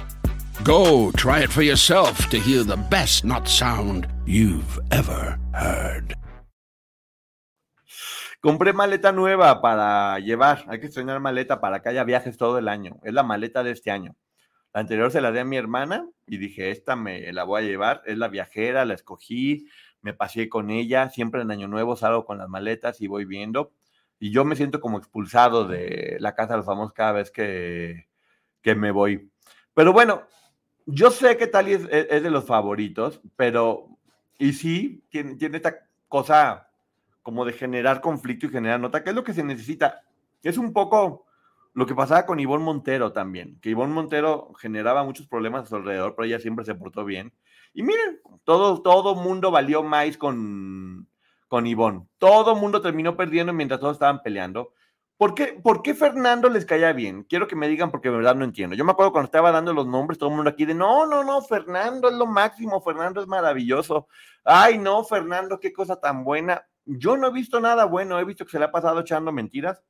Go 0.63 1.11
try 1.17 1.41
it 1.43 1.51
for 1.51 1.63
yourself 1.63 2.31
to 2.31 2.39
hear 2.39 2.63
the 2.63 2.77
best 2.77 3.25
nut 3.25 3.49
sound 3.49 4.07
you've 4.25 4.79
ever 4.93 5.37
heard. 5.53 6.15
Compré 8.41 8.73
maleta 8.73 9.11
nueva 9.11 9.61
para 9.61 10.21
llevar. 10.21 10.65
Hay 10.69 10.79
que 10.79 10.87
estrenar 10.87 11.19
maleta 11.19 11.61
para 11.61 11.83
que 11.83 11.89
haya 11.89 12.05
viajes 12.05 12.37
todo 12.37 12.59
el 12.59 12.69
año. 12.69 13.01
Es 13.03 13.13
la 13.13 13.25
maleta 13.25 13.65
de 13.65 13.73
este 13.73 13.91
año. 13.91 14.15
La 14.73 14.83
anterior 14.83 15.11
se 15.11 15.21
la 15.21 15.33
di 15.33 15.41
a 15.41 15.45
mi 15.45 15.57
hermana 15.57 16.07
y 16.29 16.37
dije, 16.37 16.71
esta 16.71 16.95
me 16.95 17.33
la 17.33 17.43
voy 17.43 17.65
a 17.65 17.67
llevar. 17.67 18.03
Es 18.07 18.17
la 18.17 18.29
viajera, 18.29 18.85
la 18.85 18.95
escogí, 18.95 19.67
me 20.03 20.15
pasé 20.15 20.49
con 20.49 20.71
ella. 20.71 21.11
Siempre 21.11 21.43
en 21.43 21.51
Año 21.51 21.67
Nuevo 21.67 21.97
salgo 21.97 22.25
con 22.25 22.39
las 22.39 22.49
maletas 22.49 23.01
y 23.01 23.09
voy 23.09 23.25
viendo 23.25 23.73
y 24.25 24.31
yo 24.31 24.43
me 24.47 24.57
siento 24.57 24.81
como 24.81 24.97
expulsado 24.97 25.69
de 25.69 26.17
la 26.19 26.35
casa 26.35 26.55
de 26.55 26.57
los 26.57 26.67
famosos 26.67 26.95
cada 26.95 27.13
vez 27.13 27.31
que, 27.31 28.09
que 28.63 28.75
me 28.75 28.91
voy. 28.91 29.31
Pero 29.75 29.93
bueno, 29.93 30.23
yo 30.87 31.11
sé 31.11 31.37
que 31.37 31.47
Tali 31.47 31.73
es, 31.73 32.23
de 32.23 32.31
los 32.31 32.47
favoritos, 32.47 33.21
pero 33.37 33.87
y 34.39 34.55
sí, 34.55 35.05
tiene, 35.11 35.35
tiene 35.35 35.59
esta 35.59 35.77
cosa 36.09 36.71
como 37.21 37.45
de 37.45 37.53
generar 37.53 38.01
conflicto 38.01 38.47
y 38.47 38.49
generar 38.49 38.81
nota, 38.81 39.05
que 39.05 39.11
es 39.11 39.15
lo 39.15 39.25
que 39.25 39.35
se 39.35 39.45
necesita. 39.45 40.01
Es 40.43 40.57
un 40.57 40.73
poco 40.73 41.27
lo 41.75 41.85
que 41.85 41.95
pasaba 41.95 42.25
con 42.25 42.41
Ivonne 42.41 42.65
Montero 42.65 43.13
también, 43.13 43.61
que 43.61 43.69
Ivonne 43.69 43.93
Montero 43.93 44.55
generaba 44.55 45.05
muchos 45.05 45.27
problemas 45.27 45.65
a 45.65 45.67
su 45.67 45.77
alrededor, 45.77 46.15
pero 46.17 46.25
ella 46.25 46.39
siempre 46.39 46.65
se 46.65 46.75
portó 46.75 47.05
bien. 47.05 47.31
Y 47.75 47.83
miren, 47.83 48.23
todo, 48.45 48.81
todo 48.81 49.17
mundo 49.17 49.51
valió 49.51 49.83
más 49.83 50.17
con, 50.17 51.09
con 51.55 51.69
Ivonne. 51.69 52.09
Todo 52.19 52.55
el 52.55 52.61
mundo 52.61 52.83
terminó 52.83 53.17
perdiendo 53.17 53.53
mientras 53.53 53.79
todos 53.79 53.93
estaban 53.93 54.23
peleando. 54.23 54.73
¿Por 55.17 55.37
qué, 55.37 55.61
¿Por 55.63 55.83
qué 55.83 55.95
Fernando 55.95 56.49
les 56.49 56.67
caía 56.67 56.93
bien? 56.93 57.23
Quiero 57.23 57.47
que 57.47 57.55
me 57.55 57.69
digan 57.69 57.93
porque 57.93 58.11
de 58.11 58.17
verdad 58.17 58.35
no 58.35 58.45
entiendo. 58.45 58.75
Yo 58.75 58.85
me 58.85 58.91
acuerdo 58.91 59.13
cuando 59.13 59.27
estaba 59.27 59.53
dando 59.53 59.73
los 59.73 59.87
nombres, 59.87 60.19
todo 60.19 60.31
el 60.31 60.35
mundo 60.35 60.51
aquí 60.51 60.65
de, 60.65 60.75
no, 60.75 61.07
no, 61.07 61.23
no, 61.23 61.41
Fernando 61.43 62.09
es 62.09 62.17
lo 62.17 62.27
máximo, 62.27 62.81
Fernando 62.81 63.21
es 63.21 63.29
maravilloso. 63.29 64.09
Ay, 64.43 64.79
no, 64.79 65.05
Fernando, 65.05 65.61
qué 65.61 65.73
cosa 65.73 65.95
tan 66.01 66.25
buena. 66.25 66.67
Yo 66.85 67.17
no 67.17 67.29
he 67.29 67.33
visto 67.33 67.61
nada 67.61 67.85
bueno, 67.85 68.19
he 68.19 68.25
visto 68.25 68.45
que 68.45 68.51
se 68.51 68.59
le 68.59 68.65
ha 68.65 68.73
pasado 68.73 68.99
echando 68.99 69.31
mentiras. 69.31 69.81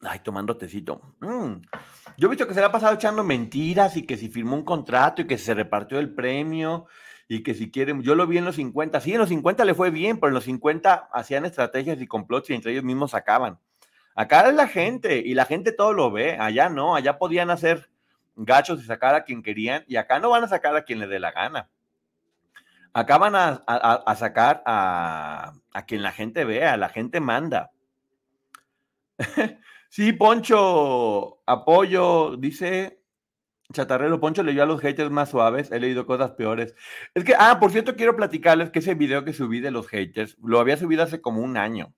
Ay, 0.00 0.18
tomando 0.24 0.56
tecito. 0.56 1.14
Mm. 1.20 1.62
Yo 2.16 2.26
he 2.26 2.30
visto 2.30 2.48
que 2.48 2.54
se 2.54 2.60
le 2.60 2.66
ha 2.66 2.72
pasado 2.72 2.94
echando 2.94 3.22
mentiras 3.22 3.96
y 3.96 4.04
que 4.04 4.16
si 4.16 4.28
firmó 4.28 4.56
un 4.56 4.64
contrato 4.64 5.22
y 5.22 5.28
que 5.28 5.38
se 5.38 5.54
repartió 5.54 6.00
el 6.00 6.12
premio 6.12 6.88
y 7.32 7.44
que 7.44 7.54
si 7.54 7.70
quieren, 7.70 8.02
yo 8.02 8.16
lo 8.16 8.26
vi 8.26 8.38
en 8.38 8.44
los 8.44 8.56
50, 8.56 9.00
sí, 9.00 9.12
en 9.12 9.20
los 9.20 9.28
50 9.28 9.64
le 9.64 9.74
fue 9.74 9.90
bien, 9.90 10.18
pero 10.18 10.30
en 10.30 10.34
los 10.34 10.42
50 10.42 11.10
hacían 11.12 11.44
estrategias 11.44 12.00
y 12.00 12.08
complots 12.08 12.50
y 12.50 12.54
entre 12.54 12.72
ellos 12.72 12.82
mismos 12.82 13.12
sacaban. 13.12 13.60
Acá 14.16 14.48
es 14.48 14.54
la 14.56 14.66
gente 14.66 15.18
y 15.24 15.34
la 15.34 15.44
gente 15.44 15.70
todo 15.70 15.92
lo 15.92 16.10
ve, 16.10 16.36
allá 16.40 16.68
no, 16.68 16.96
allá 16.96 17.18
podían 17.18 17.50
hacer 17.50 17.88
gachos 18.34 18.82
y 18.82 18.84
sacar 18.84 19.14
a 19.14 19.22
quien 19.22 19.44
querían 19.44 19.84
y 19.86 19.94
acá 19.94 20.18
no 20.18 20.30
van 20.30 20.42
a 20.42 20.48
sacar 20.48 20.74
a 20.74 20.82
quien 20.82 20.98
le 20.98 21.06
dé 21.06 21.20
la 21.20 21.30
gana. 21.30 21.70
Acá 22.92 23.16
van 23.18 23.36
a, 23.36 23.62
a, 23.64 24.16
sacar 24.16 24.64
a, 24.66 25.52
a 25.72 25.86
quien 25.86 26.02
la 26.02 26.10
gente 26.10 26.44
vea, 26.44 26.76
la 26.76 26.88
gente 26.88 27.20
manda. 27.20 27.70
sí, 29.88 30.12
Poncho, 30.14 31.40
apoyo, 31.46 32.36
dice 32.36 32.99
Chatarrero 33.72 34.20
Poncho 34.20 34.42
leyó 34.42 34.62
a 34.62 34.66
los 34.66 34.80
haters 34.80 35.10
más 35.10 35.30
suaves, 35.30 35.70
he 35.70 35.78
leído 35.80 36.06
cosas 36.06 36.32
peores. 36.32 36.74
Es 37.14 37.24
que, 37.24 37.34
ah, 37.38 37.58
por 37.60 37.70
cierto, 37.70 37.96
quiero 37.96 38.16
platicarles 38.16 38.70
que 38.70 38.80
ese 38.80 38.94
video 38.94 39.24
que 39.24 39.32
subí 39.32 39.60
de 39.60 39.70
los 39.70 39.88
haters, 39.88 40.36
lo 40.42 40.60
había 40.60 40.76
subido 40.76 41.02
hace 41.02 41.20
como 41.20 41.42
un 41.42 41.56
año. 41.56 41.94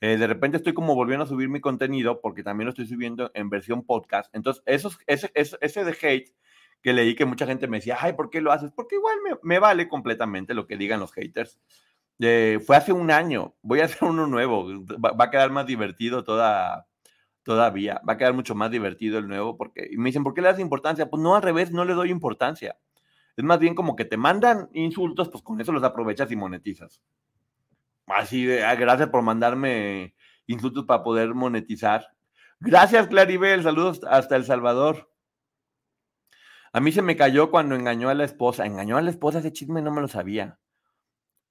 Eh, 0.00 0.16
de 0.16 0.26
repente 0.26 0.58
estoy 0.58 0.74
como 0.74 0.94
volviendo 0.94 1.24
a 1.24 1.28
subir 1.28 1.48
mi 1.48 1.60
contenido 1.60 2.20
porque 2.20 2.42
también 2.42 2.66
lo 2.66 2.70
estoy 2.70 2.86
subiendo 2.86 3.30
en 3.34 3.50
versión 3.50 3.84
podcast. 3.84 4.34
Entonces, 4.34 4.62
esos, 4.66 4.98
ese, 5.06 5.30
ese, 5.34 5.56
ese 5.60 5.84
de 5.84 5.92
hate 5.92 6.34
que 6.82 6.92
leí 6.92 7.14
que 7.14 7.24
mucha 7.24 7.46
gente 7.46 7.68
me 7.68 7.78
decía, 7.78 7.96
ay, 8.00 8.12
¿por 8.12 8.30
qué 8.30 8.40
lo 8.40 8.52
haces? 8.52 8.70
Porque 8.74 8.96
igual 8.96 9.16
me, 9.24 9.38
me 9.42 9.58
vale 9.58 9.88
completamente 9.88 10.52
lo 10.54 10.66
que 10.66 10.76
digan 10.76 11.00
los 11.00 11.12
haters. 11.12 11.58
Eh, 12.20 12.60
fue 12.64 12.76
hace 12.76 12.92
un 12.92 13.10
año, 13.10 13.54
voy 13.62 13.80
a 13.80 13.86
hacer 13.86 14.08
uno 14.08 14.26
nuevo, 14.26 14.66
va, 15.02 15.12
va 15.12 15.24
a 15.26 15.30
quedar 15.30 15.50
más 15.50 15.66
divertido 15.66 16.22
toda, 16.24 16.86
todavía. 17.44 18.00
Va 18.08 18.14
a 18.14 18.16
quedar 18.16 18.34
mucho 18.34 18.54
más 18.54 18.70
divertido 18.70 19.18
el 19.18 19.28
nuevo 19.28 19.56
porque 19.56 19.88
me 19.96 20.08
dicen, 20.08 20.24
¿por 20.24 20.34
qué 20.34 20.40
le 20.40 20.48
das 20.48 20.58
importancia? 20.58 21.08
Pues 21.08 21.22
no, 21.22 21.36
al 21.36 21.42
revés, 21.42 21.70
no 21.70 21.84
le 21.84 21.94
doy 21.94 22.10
importancia. 22.10 22.76
Es 23.36 23.44
más 23.44 23.58
bien 23.58 23.74
como 23.74 23.96
que 23.96 24.04
te 24.04 24.16
mandan 24.16 24.68
insultos, 24.72 25.28
pues 25.28 25.42
con 25.42 25.60
eso 25.60 25.72
los 25.72 25.82
aprovechas 25.84 26.30
y 26.32 26.36
monetizas. 26.36 27.02
Así 28.06 28.44
de, 28.44 28.64
ah, 28.64 28.74
gracias 28.74 29.08
por 29.08 29.22
mandarme 29.22 30.14
insultos 30.46 30.84
para 30.84 31.02
poder 31.02 31.34
monetizar. 31.34 32.08
Gracias, 32.60 33.08
Claribel, 33.08 33.62
saludos 33.62 34.00
hasta 34.08 34.36
El 34.36 34.44
Salvador. 34.44 35.10
A 36.72 36.80
mí 36.80 36.92
se 36.92 37.02
me 37.02 37.16
cayó 37.16 37.50
cuando 37.50 37.74
engañó 37.74 38.08
a 38.08 38.14
la 38.14 38.24
esposa. 38.24 38.66
Engañó 38.66 38.96
a 38.96 39.02
la 39.02 39.10
esposa, 39.10 39.38
ese 39.38 39.52
chisme 39.52 39.80
no 39.80 39.92
me 39.92 40.00
lo 40.00 40.08
sabía. 40.08 40.58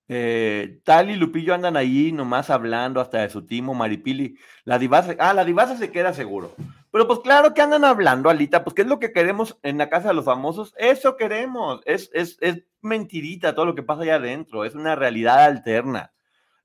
Eh, 0.08 0.80
Tal 0.84 1.10
y 1.10 1.16
Lupillo 1.16 1.54
andan 1.54 1.78
ahí 1.78 2.12
nomás 2.12 2.50
hablando 2.50 3.00
hasta 3.00 3.20
de 3.20 3.30
su 3.30 3.46
timo, 3.46 3.74
Maripili. 3.74 4.38
La 4.66 4.78
divasa, 4.78 5.16
ah, 5.20 5.34
la 5.34 5.46
divasa 5.46 5.78
se 5.78 5.92
queda 5.92 6.14
seguro. 6.14 6.56
Pero 6.92 7.08
pues 7.08 7.20
claro 7.20 7.54
que 7.54 7.62
andan 7.62 7.86
hablando, 7.86 8.30
Alita, 8.30 8.64
pues 8.64 8.76
¿qué 8.76 8.84
es 8.84 8.88
lo 8.88 9.00
que 9.00 9.12
queremos 9.12 9.58
en 9.64 9.78
la 9.78 9.90
casa 9.90 10.10
de 10.10 10.14
los 10.14 10.26
famosos? 10.26 10.74
Eso 10.78 11.16
queremos. 11.18 11.82
Es, 11.86 12.10
es, 12.14 12.38
es 12.42 12.64
mentirita 12.82 13.56
todo 13.56 13.66
lo 13.66 13.76
que 13.76 13.84
pasa 13.84 14.04
allá 14.04 14.16
adentro. 14.16 14.66
Es 14.66 14.76
una 14.76 14.96
realidad 14.96 15.44
alterna. 15.46 16.14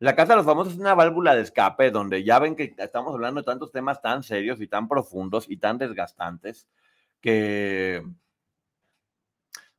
La 0.01 0.15
casa 0.15 0.33
de 0.33 0.37
los 0.37 0.47
famosos 0.47 0.75
es 0.75 0.79
una 0.79 0.95
válvula 0.95 1.35
de 1.35 1.43
escape 1.43 1.91
donde 1.91 2.23
ya 2.23 2.39
ven 2.39 2.55
que 2.55 2.75
estamos 2.77 3.13
hablando 3.15 3.41
de 3.41 3.47
tantos 3.47 3.73
temas 3.73 4.01
tan 4.01 4.23
serios 4.23 4.61
y 4.61 4.69
tan 4.69 4.87
profundos 4.87 5.49
y 5.49 5.57
tan 5.57 5.79
desgastantes 5.79 6.69
que 7.21 8.05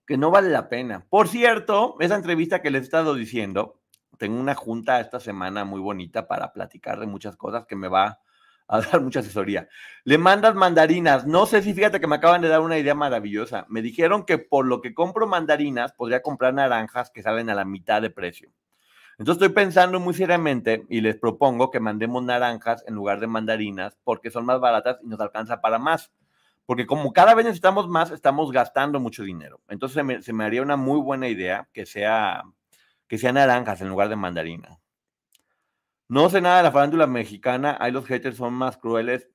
que 0.09 0.17
no 0.17 0.31
vale 0.31 0.49
la 0.49 0.69
pena. 0.69 1.05
Por 1.07 1.27
cierto, 1.27 1.95
esa 1.99 2.15
entrevista 2.15 2.63
que 2.63 2.71
les 2.71 2.81
he 2.81 2.85
estado 2.85 3.13
diciendo, 3.13 3.79
tengo 4.17 4.39
una 4.39 4.55
junta 4.55 4.99
esta 4.99 5.19
semana 5.19 5.65
muy 5.65 5.79
bonita 5.79 6.27
para 6.27 6.51
platicar 6.51 6.99
de 6.99 7.05
muchas 7.05 7.37
cosas 7.37 7.67
que 7.67 7.75
me 7.75 7.89
va 7.89 8.19
a 8.67 8.81
dar 8.81 9.01
mucha 9.01 9.19
asesoría. 9.19 9.69
Le 10.05 10.17
mandas 10.17 10.55
mandarinas. 10.55 11.27
No 11.27 11.45
sé 11.45 11.61
si 11.61 11.75
fíjate 11.75 11.99
que 11.99 12.07
me 12.07 12.15
acaban 12.15 12.41
de 12.41 12.47
dar 12.47 12.61
una 12.61 12.79
idea 12.79 12.95
maravillosa. 12.95 13.67
Me 13.69 13.83
dijeron 13.83 14.25
que 14.25 14.39
por 14.39 14.65
lo 14.65 14.81
que 14.81 14.95
compro 14.95 15.27
mandarinas, 15.27 15.93
podría 15.93 16.23
comprar 16.23 16.55
naranjas 16.55 17.11
que 17.11 17.21
salen 17.21 17.51
a 17.51 17.53
la 17.53 17.63
mitad 17.63 18.01
de 18.01 18.09
precio. 18.09 18.51
Entonces 19.19 19.43
estoy 19.43 19.53
pensando 19.53 19.99
muy 19.99 20.15
seriamente 20.15 20.87
y 20.89 21.01
les 21.01 21.17
propongo 21.17 21.69
que 21.69 21.79
mandemos 21.79 22.23
naranjas 22.23 22.83
en 22.87 22.95
lugar 22.95 23.19
de 23.19 23.27
mandarinas 23.27 23.95
porque 24.03 24.31
son 24.31 24.47
más 24.47 24.59
baratas 24.59 24.97
y 25.03 25.07
nos 25.07 25.19
alcanza 25.19 25.61
para 25.61 25.77
más 25.77 26.11
porque 26.69 26.85
como 26.85 27.13
cada 27.13 27.33
vez 27.33 27.45
necesitamos 27.45 27.89
más, 27.89 28.11
estamos 28.11 28.51
gastando 28.51 28.99
mucho 28.99 29.23
dinero. 29.23 29.59
Entonces 29.69 30.23
se 30.23 30.33
me, 30.33 30.43
haría 30.43 30.61
una 30.61 30.77
muy 30.77 31.01
buena 31.01 31.27
idea 31.27 31.67
que 31.73 31.87
sea, 31.87 32.43
que 33.07 33.17
sea 33.17 33.33
naranjas 33.33 33.81
en 33.81 33.89
lugar 33.89 34.07
de 34.07 34.15
mandarina. 34.15 34.79
No 36.07 36.29
sé 36.29 36.41
nada 36.41 36.57
de 36.57 36.63
la 36.65 36.71
farándula 36.71 37.07
mexicana, 37.07 37.75
ahí 37.79 37.91
los 37.91 38.05
haters 38.05 38.37
son 38.37 38.53
más 38.53 38.77
crueles. 38.77 39.31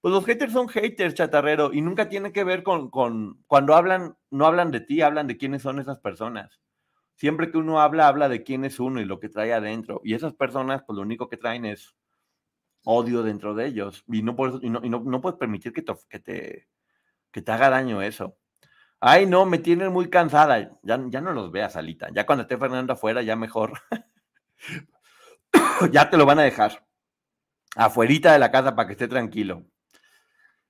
Pues 0.00 0.14
los 0.14 0.24
haters 0.24 0.54
son 0.54 0.70
haters, 0.70 1.12
chatarrero, 1.12 1.70
y 1.70 1.82
nunca 1.82 2.08
tiene 2.08 2.32
que 2.32 2.44
ver 2.44 2.62
con, 2.62 2.88
con, 2.88 3.44
cuando 3.46 3.74
hablan, 3.74 4.16
no 4.30 4.46
hablan 4.46 4.70
de 4.70 4.80
ti, 4.80 5.02
hablan 5.02 5.26
de 5.26 5.36
quiénes 5.36 5.60
son 5.60 5.80
esas 5.80 5.98
personas. 5.98 6.62
Siempre 7.14 7.50
que 7.50 7.58
uno 7.58 7.82
habla, 7.82 8.08
habla 8.08 8.30
de 8.30 8.42
quién 8.42 8.64
es 8.64 8.80
uno 8.80 9.02
y 9.02 9.04
lo 9.04 9.20
que 9.20 9.28
trae 9.28 9.52
adentro. 9.52 10.00
Y 10.02 10.14
esas 10.14 10.32
personas, 10.32 10.82
pues 10.86 10.96
lo 10.96 11.02
único 11.02 11.28
que 11.28 11.36
traen 11.36 11.66
es 11.66 11.94
odio 12.84 13.22
dentro 13.22 13.54
de 13.54 13.66
ellos 13.66 14.04
y 14.08 14.22
no, 14.22 14.34
por 14.36 14.60
y 14.62 14.70
no, 14.70 14.80
y 14.82 14.88
no, 14.88 15.20
puedes 15.20 15.38
permitir 15.38 15.72
que 15.72 15.82
te, 15.82 15.94
que, 16.08 17.42
te, 17.42 17.52
haga 17.52 17.70
daño 17.70 18.02
eso. 18.02 18.36
Ay, 19.00 19.26
no, 19.26 19.46
me 19.46 19.58
tienen 19.58 19.92
muy 19.92 20.10
cansada. 20.10 20.78
Ya, 20.82 21.00
ya 21.08 21.20
no 21.20 21.32
los 21.32 21.50
veas, 21.50 21.76
Alita. 21.76 22.08
Ya 22.12 22.26
cuando 22.26 22.42
esté 22.42 22.58
Fernando 22.58 22.92
afuera, 22.92 23.22
ya 23.22 23.36
mejor. 23.36 23.72
ya 25.90 26.10
te 26.10 26.16
lo 26.16 26.26
van 26.26 26.38
a 26.38 26.42
dejar. 26.42 26.86
Afuerita 27.76 28.32
de 28.32 28.38
la 28.38 28.50
casa 28.50 28.74
para 28.74 28.86
que 28.86 28.92
esté 28.92 29.08
tranquilo. 29.08 29.64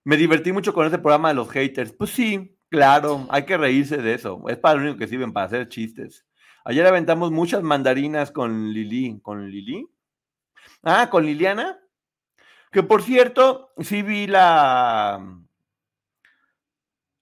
Me 0.05 0.17
divertí 0.17 0.53
mucho 0.53 0.73
con 0.73 0.87
ese 0.87 0.99
programa 0.99 1.29
de 1.29 1.35
los 1.35 1.51
haters. 1.51 1.93
Pues 1.93 2.11
sí, 2.11 2.57
claro, 2.69 3.27
hay 3.31 3.45
que 3.45 3.57
reírse 3.57 3.97
de 3.99 4.15
eso. 4.15 4.43
Es 4.49 4.59
para 4.59 4.77
lo 4.77 4.83
único 4.83 4.99
que 4.99 5.09
sirven, 5.09 5.33
para 5.33 5.47
hacer 5.47 5.69
chistes. 5.69 6.25
Ayer 6.65 6.87
aventamos 6.87 7.33
muchas 7.33 7.63
mandarinas 7.63 8.31
con 8.31 8.73
Lili. 8.73 9.19
¿Con 9.23 9.51
Lili? 9.51 9.89
Ah, 10.83 11.09
con 11.11 11.27
Liliana. 11.27 11.79
Que 12.71 12.83
por 12.85 13.03
cierto, 13.03 13.73
sí 13.79 14.03
vi 14.03 14.27
la. 14.29 15.21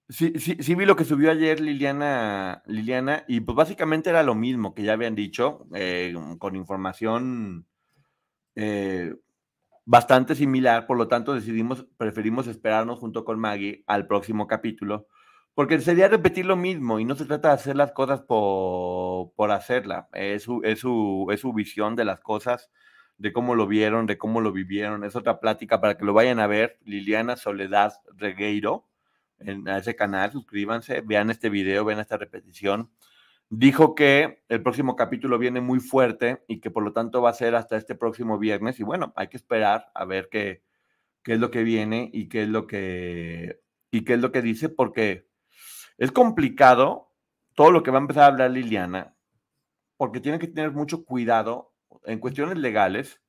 Sí, 0.07 0.33
sí, 0.39 0.57
sí, 0.59 0.73
vi 0.73 0.85
lo 0.85 0.95
que 0.95 1.05
subió 1.05 1.29
ayer 1.29 1.59
Liliana, 1.59 2.63
Liliana, 2.65 3.25
y 3.27 3.41
pues 3.41 3.55
básicamente 3.55 4.09
era 4.09 4.23
lo 4.23 4.33
mismo 4.33 4.73
que 4.73 4.81
ya 4.81 4.93
habían 4.93 5.13
dicho, 5.13 5.67
eh, 5.75 6.15
con 6.39 6.55
información 6.55 7.67
eh, 8.55 9.15
bastante 9.85 10.35
similar, 10.35 10.87
por 10.87 10.97
lo 10.97 11.07
tanto 11.07 11.35
decidimos, 11.35 11.85
preferimos 11.97 12.47
esperarnos 12.47 12.99
junto 12.99 13.25
con 13.25 13.39
Maggie 13.39 13.83
al 13.87 14.07
próximo 14.07 14.47
capítulo, 14.47 15.07
porque 15.55 15.79
sería 15.79 16.07
repetir 16.07 16.45
lo 16.47 16.55
mismo 16.55 16.99
y 16.99 17.05
no 17.05 17.15
se 17.15 17.25
trata 17.25 17.49
de 17.49 17.55
hacer 17.55 17.75
las 17.75 17.91
cosas 17.91 18.21
por, 18.21 19.33
por 19.35 19.51
hacerla, 19.51 20.09
es 20.13 20.43
su, 20.43 20.61
es, 20.63 20.79
su, 20.79 21.27
es 21.31 21.41
su 21.41 21.53
visión 21.53 21.95
de 21.95 22.05
las 22.05 22.21
cosas 22.21 22.71
de 23.19 23.33
cómo 23.33 23.53
lo 23.53 23.67
vieron, 23.67 24.05
de 24.07 24.17
cómo 24.17 24.41
lo 24.41 24.51
vivieron. 24.51 25.03
Es 25.03 25.15
otra 25.15 25.39
plática 25.39 25.79
para 25.81 25.97
que 25.97 26.05
lo 26.05 26.13
vayan 26.13 26.39
a 26.39 26.47
ver. 26.47 26.79
Liliana 26.85 27.35
Soledad 27.35 27.93
Regueiro, 28.15 28.87
en 29.37 29.67
ese 29.67 29.95
canal, 29.95 30.31
suscríbanse, 30.31 31.01
vean 31.01 31.29
este 31.29 31.49
video, 31.49 31.85
vean 31.85 31.99
esta 31.99 32.17
repetición. 32.17 32.89
Dijo 33.49 33.93
que 33.93 34.43
el 34.47 34.63
próximo 34.63 34.95
capítulo 34.95 35.37
viene 35.37 35.59
muy 35.59 35.79
fuerte 35.79 36.43
y 36.47 36.61
que 36.61 36.71
por 36.71 36.83
lo 36.83 36.93
tanto 36.93 37.21
va 37.21 37.31
a 37.31 37.33
ser 37.33 37.55
hasta 37.55 37.75
este 37.75 37.93
próximo 37.93 38.39
viernes. 38.39 38.79
Y 38.79 38.83
bueno, 38.83 39.11
hay 39.17 39.27
que 39.27 39.37
esperar 39.37 39.91
a 39.93 40.05
ver 40.05 40.29
qué, 40.31 40.63
qué 41.21 41.33
es 41.33 41.39
lo 41.39 41.51
que 41.51 41.63
viene 41.63 42.09
y 42.13 42.29
qué 42.29 42.43
es 42.43 42.49
lo 42.49 42.67
que, 42.67 43.59
y 43.91 44.05
qué 44.05 44.13
es 44.13 44.19
lo 44.21 44.31
que 44.31 44.41
dice, 44.41 44.69
porque 44.69 45.27
es 45.97 46.11
complicado 46.13 47.11
todo 47.53 47.71
lo 47.71 47.83
que 47.83 47.91
va 47.91 47.97
a 47.97 48.01
empezar 48.01 48.23
a 48.23 48.27
hablar 48.27 48.51
Liliana, 48.51 49.13
porque 49.97 50.21
tiene 50.21 50.39
que 50.39 50.47
tener 50.47 50.71
mucho 50.71 51.03
cuidado 51.03 51.68
en 52.05 52.19
cuestiones 52.19 52.57
legales, 52.57 53.21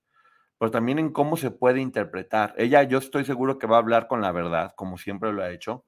pero 0.59 0.71
también 0.71 0.99
en 0.99 1.13
cómo 1.13 1.37
se 1.37 1.51
puede 1.51 1.81
interpretar. 1.81 2.55
Ella, 2.59 2.83
yo 2.83 2.99
estoy 2.99 3.25
seguro 3.25 3.59
que 3.59 3.67
va 3.67 3.77
a 3.77 3.81
hablar 3.81 4.09
con 4.09 4.21
la 4.21 4.33
verdad, 4.33 4.73
como 4.77 4.99
siempre 4.99 5.33
lo 5.33 5.43
ha 5.43 5.51
hecho, 5.51 5.85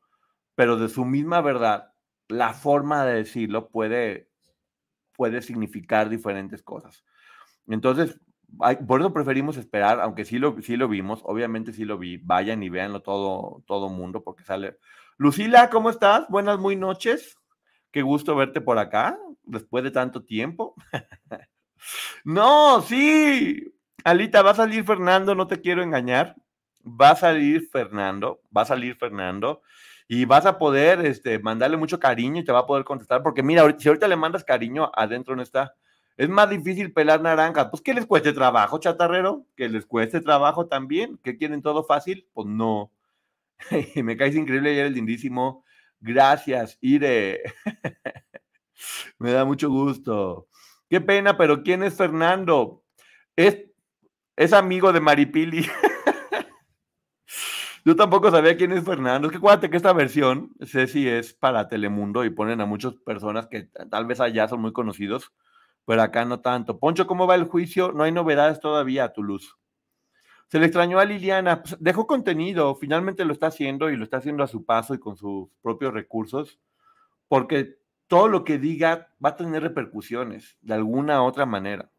pero 0.54 0.76
de 0.76 0.88
su 0.88 1.04
misma 1.04 1.40
verdad, 1.40 1.92
la 2.28 2.54
forma 2.54 3.04
de 3.04 3.16
decirlo 3.16 3.68
puede, 3.68 4.30
puede 5.14 5.42
significar 5.42 6.08
diferentes 6.08 6.62
cosas. 6.62 7.04
Entonces, 7.66 8.18
por 8.86 9.00
eso 9.00 9.12
preferimos 9.12 9.56
esperar, 9.56 10.00
aunque 10.00 10.24
sí 10.24 10.38
lo, 10.38 10.60
sí 10.62 10.76
lo 10.76 10.88
vimos, 10.88 11.20
obviamente 11.24 11.72
sí 11.72 11.84
lo 11.84 11.98
vi, 11.98 12.18
vayan 12.18 12.62
y 12.62 12.68
véanlo 12.68 13.02
todo, 13.02 13.62
todo 13.66 13.88
mundo, 13.88 14.22
porque 14.22 14.44
sale. 14.44 14.78
Lucila, 15.16 15.70
¿cómo 15.70 15.90
estás? 15.90 16.26
Buenas, 16.28 16.58
muy 16.58 16.76
noches. 16.76 17.36
Qué 17.90 18.02
gusto 18.02 18.34
verte 18.34 18.60
por 18.60 18.78
acá, 18.78 19.18
después 19.42 19.84
de 19.84 19.90
tanto 19.90 20.24
tiempo. 20.24 20.74
No, 22.24 22.82
sí. 22.82 23.74
Alita, 24.04 24.42
va 24.42 24.50
a 24.50 24.54
salir 24.54 24.84
Fernando, 24.84 25.34
no 25.34 25.46
te 25.46 25.60
quiero 25.60 25.82
engañar. 25.82 26.36
Va 26.84 27.10
a 27.10 27.16
salir 27.16 27.68
Fernando, 27.70 28.40
va 28.54 28.62
a 28.62 28.66
salir 28.66 28.96
Fernando 28.96 29.62
y 30.08 30.24
vas 30.24 30.44
a 30.46 30.58
poder 30.58 31.06
este, 31.06 31.38
mandarle 31.38 31.76
mucho 31.76 31.98
cariño 31.98 32.40
y 32.40 32.44
te 32.44 32.52
va 32.52 32.60
a 32.60 32.66
poder 32.66 32.84
contestar. 32.84 33.22
Porque 33.22 33.42
mira, 33.42 33.62
si 33.78 33.88
ahorita 33.88 34.08
le 34.08 34.16
mandas 34.16 34.44
cariño, 34.44 34.90
adentro 34.94 35.34
no 35.36 35.42
está. 35.42 35.74
Es 36.16 36.28
más 36.28 36.50
difícil 36.50 36.92
pelar 36.92 37.22
naranjas. 37.22 37.68
Pues 37.70 37.82
que 37.82 37.94
les 37.94 38.04
cueste 38.04 38.32
trabajo, 38.32 38.78
chatarrero. 38.78 39.46
Que 39.56 39.68
les 39.68 39.86
cueste 39.86 40.20
trabajo 40.20 40.66
también. 40.66 41.18
¿Que 41.22 41.36
quieren 41.38 41.62
todo 41.62 41.84
fácil? 41.84 42.28
Pues 42.34 42.46
no. 42.46 42.92
Me 43.96 44.16
caes 44.16 44.36
increíble 44.36 44.72
ayer 44.72 44.86
el 44.86 44.94
lindísimo. 44.94 45.64
Gracias, 46.00 46.76
Ire. 46.80 47.42
Me 49.18 49.32
da 49.32 49.44
mucho 49.44 49.70
gusto. 49.70 50.48
Qué 50.92 51.00
pena, 51.00 51.38
pero 51.38 51.62
¿quién 51.62 51.82
es 51.82 51.94
Fernando? 51.94 52.84
Es, 53.34 53.64
es 54.36 54.52
amigo 54.52 54.92
de 54.92 55.00
Maripili. 55.00 55.66
Yo 57.86 57.96
tampoco 57.96 58.30
sabía 58.30 58.58
quién 58.58 58.72
es 58.72 58.84
Fernando. 58.84 59.26
Es 59.26 59.32
que 59.32 59.38
acuérdate 59.38 59.70
que 59.70 59.78
esta 59.78 59.94
versión, 59.94 60.52
si 60.60 61.08
es 61.08 61.32
para 61.32 61.66
Telemundo 61.66 62.26
y 62.26 62.30
ponen 62.30 62.60
a 62.60 62.66
muchas 62.66 62.92
personas 63.06 63.46
que 63.46 63.70
tal 63.90 64.04
vez 64.04 64.20
allá 64.20 64.46
son 64.48 64.60
muy 64.60 64.74
conocidos, 64.74 65.32
pero 65.86 66.02
acá 66.02 66.26
no 66.26 66.40
tanto. 66.40 66.78
Poncho, 66.78 67.06
¿cómo 67.06 67.26
va 67.26 67.36
el 67.36 67.44
juicio? 67.44 67.92
No 67.92 68.02
hay 68.02 68.12
novedades 68.12 68.60
todavía, 68.60 69.14
tu 69.14 69.22
luz. 69.22 69.56
Se 70.48 70.58
le 70.58 70.66
extrañó 70.66 70.98
a 70.98 71.06
Liliana, 71.06 71.62
pues, 71.62 71.74
dejó 71.80 72.06
contenido, 72.06 72.74
finalmente 72.74 73.24
lo 73.24 73.32
está 73.32 73.46
haciendo 73.46 73.88
y 73.88 73.96
lo 73.96 74.04
está 74.04 74.18
haciendo 74.18 74.44
a 74.44 74.46
su 74.46 74.66
paso 74.66 74.92
y 74.92 74.98
con 74.98 75.16
sus 75.16 75.48
propios 75.62 75.94
recursos, 75.94 76.60
porque 77.28 77.78
todo 78.12 78.28
lo 78.28 78.44
que 78.44 78.58
diga 78.58 79.08
va 79.24 79.30
a 79.30 79.36
tener 79.36 79.62
repercusiones 79.62 80.58
de 80.60 80.74
alguna 80.74 81.22
u 81.22 81.24
otra 81.24 81.46
manera. 81.46 81.90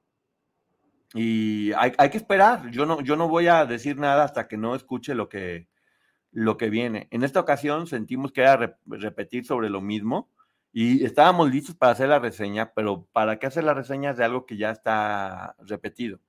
Y 1.15 1.71
hay, 1.73 2.11
que 2.11 2.17
esperar. 2.17 2.69
Yo 2.69 2.85
no, 2.85 3.01
yo 3.01 3.15
no 3.15 3.27
voy 3.27 3.47
a 3.47 3.65
decir 3.65 3.97
nada 3.97 4.23
hasta 4.23 4.47
que 4.47 4.55
no 4.55 4.75
escuche 4.75 5.15
lo 5.15 5.27
que, 5.27 5.69
lo 6.31 6.55
que 6.55 6.69
viene. 6.69 7.07
En 7.09 7.23
esta 7.23 7.39
ocasión 7.39 7.87
sentimos 7.87 8.31
que 8.31 8.41
era 8.41 8.57
re 8.57 8.75
repetir 8.85 9.43
sobre 9.43 9.71
lo 9.71 9.81
mismo 9.81 10.29
y 10.71 11.03
estábamos 11.03 11.49
listos 11.49 11.75
para 11.75 11.93
hacer 11.93 12.09
la 12.09 12.19
reseña, 12.19 12.73
pero 12.75 13.07
¿para 13.11 13.39
qué 13.39 13.47
hacer 13.47 13.63
la 13.63 13.73
reseña 13.73 14.13
de 14.13 14.23
algo 14.23 14.45
que 14.45 14.55
ya 14.55 14.69
está 14.69 15.55
repetido? 15.65 16.19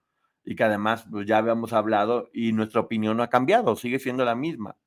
Y 0.46 0.56
que 0.56 0.64
además 0.64 1.04
pues, 1.10 1.26
ya 1.26 1.36
habíamos 1.36 1.74
hablado 1.74 2.30
y 2.32 2.52
nuestra 2.52 2.80
opinión 2.80 3.18
no 3.18 3.22
ha 3.22 3.28
cambiado, 3.28 3.76
sigue 3.76 3.98
siendo 3.98 4.24
la 4.24 4.34
misma. 4.34 4.78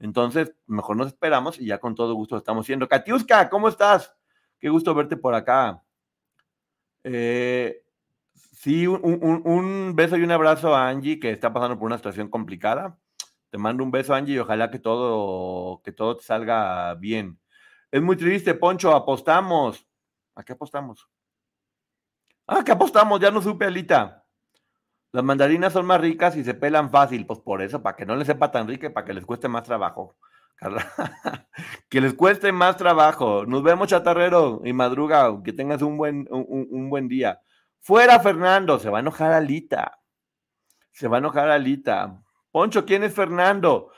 Entonces, 0.00 0.54
mejor 0.66 0.98
nos 0.98 1.06
esperamos 1.06 1.58
y 1.58 1.64
ya 1.64 1.78
con 1.78 1.94
todo 1.94 2.12
gusto 2.12 2.36
estamos 2.36 2.66
haciendo. 2.66 2.86
Katiuska, 2.86 3.48
¿cómo 3.48 3.68
estás? 3.70 4.14
Qué 4.64 4.70
gusto 4.70 4.94
verte 4.94 5.18
por 5.18 5.34
acá. 5.34 5.82
Eh, 7.02 7.84
sí, 8.32 8.86
un, 8.86 8.98
un, 9.04 9.42
un, 9.44 9.94
beso 9.94 10.16
y 10.16 10.22
un 10.22 10.30
abrazo 10.30 10.74
a 10.74 10.88
Angie, 10.88 11.20
que 11.20 11.30
está 11.32 11.52
pasando 11.52 11.78
por 11.78 11.84
una 11.84 11.98
situación 11.98 12.30
complicada. 12.30 12.98
Te 13.50 13.58
mando 13.58 13.84
un 13.84 13.90
beso, 13.90 14.14
Angie, 14.14 14.36
y 14.36 14.38
ojalá 14.38 14.70
que 14.70 14.78
todo, 14.78 15.82
que 15.82 15.92
todo 15.92 16.16
te 16.16 16.24
salga 16.24 16.94
bien. 16.94 17.38
Es 17.90 18.00
muy 18.00 18.16
triste, 18.16 18.54
Poncho, 18.54 18.94
apostamos. 18.94 19.86
¿A 20.34 20.42
qué 20.42 20.54
apostamos? 20.54 21.06
Ah, 22.46 22.62
¿qué 22.64 22.72
apostamos? 22.72 23.20
Ya 23.20 23.30
no 23.30 23.42
supe, 23.42 23.66
Alita. 23.66 24.24
Las 25.12 25.24
mandarinas 25.24 25.74
son 25.74 25.84
más 25.84 26.00
ricas 26.00 26.36
y 26.36 26.42
se 26.42 26.54
pelan 26.54 26.88
fácil. 26.88 27.26
Pues 27.26 27.38
por 27.40 27.60
eso, 27.60 27.82
para 27.82 27.96
que 27.96 28.06
no 28.06 28.16
les 28.16 28.28
sepa 28.28 28.50
tan 28.50 28.66
rica 28.66 28.86
y 28.86 28.90
para 28.90 29.04
que 29.04 29.12
les 29.12 29.26
cueste 29.26 29.46
más 29.46 29.64
trabajo. 29.64 30.16
que 31.88 32.00
les 32.00 32.14
cueste 32.14 32.52
más 32.52 32.76
trabajo. 32.76 33.44
Nos 33.46 33.62
vemos, 33.62 33.88
chatarrero, 33.88 34.62
y 34.64 34.72
madruga. 34.72 35.42
Que 35.42 35.52
tengas 35.52 35.82
un 35.82 35.96
buen, 35.96 36.26
un, 36.30 36.68
un 36.70 36.90
buen 36.90 37.08
día. 37.08 37.40
Fuera, 37.80 38.20
Fernando. 38.20 38.78
Se 38.78 38.90
va 38.90 38.98
a 38.98 39.00
enojar 39.00 39.32
Alita. 39.32 40.00
Se 40.92 41.08
va 41.08 41.16
a 41.16 41.20
enojar 41.20 41.50
Alita. 41.50 42.22
Poncho, 42.50 42.84
¿quién 42.84 43.02
es 43.02 43.12
Fernando? 43.12 43.90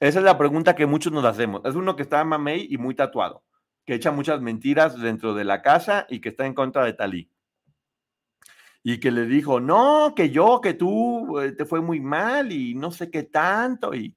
Esa 0.00 0.18
es 0.18 0.24
la 0.24 0.38
pregunta 0.38 0.74
que 0.74 0.86
muchos 0.86 1.12
nos 1.12 1.26
hacemos. 1.26 1.60
Es 1.64 1.74
uno 1.74 1.94
que 1.94 2.02
está 2.02 2.24
mamey 2.24 2.66
y 2.70 2.78
muy 2.78 2.94
tatuado, 2.94 3.44
que 3.84 3.94
echa 3.94 4.10
muchas 4.10 4.40
mentiras 4.40 4.98
dentro 4.98 5.34
de 5.34 5.44
la 5.44 5.60
casa 5.60 6.06
y 6.08 6.20
que 6.20 6.30
está 6.30 6.46
en 6.46 6.54
contra 6.54 6.84
de 6.84 6.94
Talí. 6.94 7.30
Y 8.82 8.98
que 8.98 9.10
le 9.10 9.26
dijo, 9.26 9.60
no, 9.60 10.14
que 10.16 10.30
yo, 10.30 10.62
que 10.62 10.72
tú 10.72 11.38
eh, 11.38 11.52
te 11.52 11.66
fue 11.66 11.82
muy 11.82 12.00
mal 12.00 12.50
y 12.50 12.74
no 12.74 12.90
sé 12.90 13.10
qué 13.10 13.24
tanto. 13.24 13.94
Y 13.94 14.16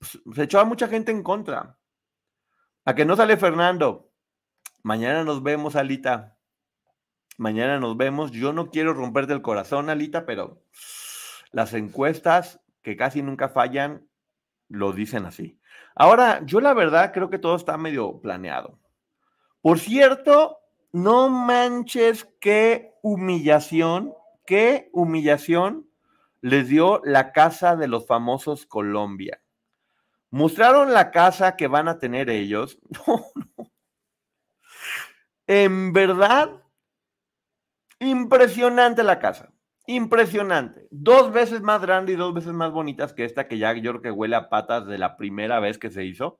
se 0.00 0.42
echó 0.42 0.60
a 0.60 0.64
mucha 0.64 0.88
gente 0.88 1.12
en 1.12 1.22
contra. 1.22 1.78
A 2.84 2.94
que 2.94 3.04
no 3.04 3.16
sale 3.16 3.36
Fernando. 3.36 4.10
Mañana 4.82 5.24
nos 5.24 5.42
vemos, 5.42 5.76
Alita. 5.76 6.38
Mañana 7.36 7.78
nos 7.78 7.96
vemos. 7.96 8.30
Yo 8.30 8.52
no 8.52 8.70
quiero 8.70 8.94
romperte 8.94 9.32
el 9.32 9.42
corazón, 9.42 9.90
Alita, 9.90 10.24
pero 10.24 10.62
las 11.52 11.74
encuestas 11.74 12.60
que 12.82 12.96
casi 12.96 13.22
nunca 13.22 13.48
fallan 13.48 14.08
lo 14.68 14.92
dicen 14.92 15.26
así. 15.26 15.60
Ahora, 15.94 16.40
yo 16.44 16.60
la 16.60 16.72
verdad 16.72 17.12
creo 17.12 17.28
que 17.28 17.38
todo 17.38 17.56
está 17.56 17.76
medio 17.76 18.20
planeado. 18.20 18.78
Por 19.60 19.78
cierto, 19.78 20.58
no 20.92 21.28
manches 21.28 22.26
qué 22.40 22.94
humillación, 23.02 24.14
qué 24.46 24.88
humillación 24.92 25.88
les 26.40 26.68
dio 26.68 27.00
la 27.04 27.32
casa 27.32 27.76
de 27.76 27.88
los 27.88 28.06
famosos 28.06 28.64
Colombia. 28.64 29.42
Mostraron 30.30 30.92
la 30.92 31.10
casa 31.10 31.56
que 31.56 31.66
van 31.66 31.88
a 31.88 31.98
tener 31.98 32.30
ellos. 32.30 32.78
En 35.52 35.92
verdad, 35.92 36.62
impresionante 37.98 39.02
la 39.02 39.18
casa. 39.18 39.52
Impresionante. 39.88 40.86
Dos 40.92 41.32
veces 41.32 41.60
más 41.60 41.82
grande 41.82 42.12
y 42.12 42.14
dos 42.14 42.32
veces 42.32 42.52
más 42.52 42.70
bonitas 42.70 43.12
que 43.12 43.24
esta 43.24 43.48
que 43.48 43.58
ya 43.58 43.72
yo 43.72 43.90
creo 43.90 44.02
que 44.02 44.10
huele 44.12 44.36
a 44.36 44.48
patas 44.48 44.86
de 44.86 44.96
la 44.96 45.16
primera 45.16 45.58
vez 45.58 45.76
que 45.76 45.90
se 45.90 46.04
hizo, 46.04 46.38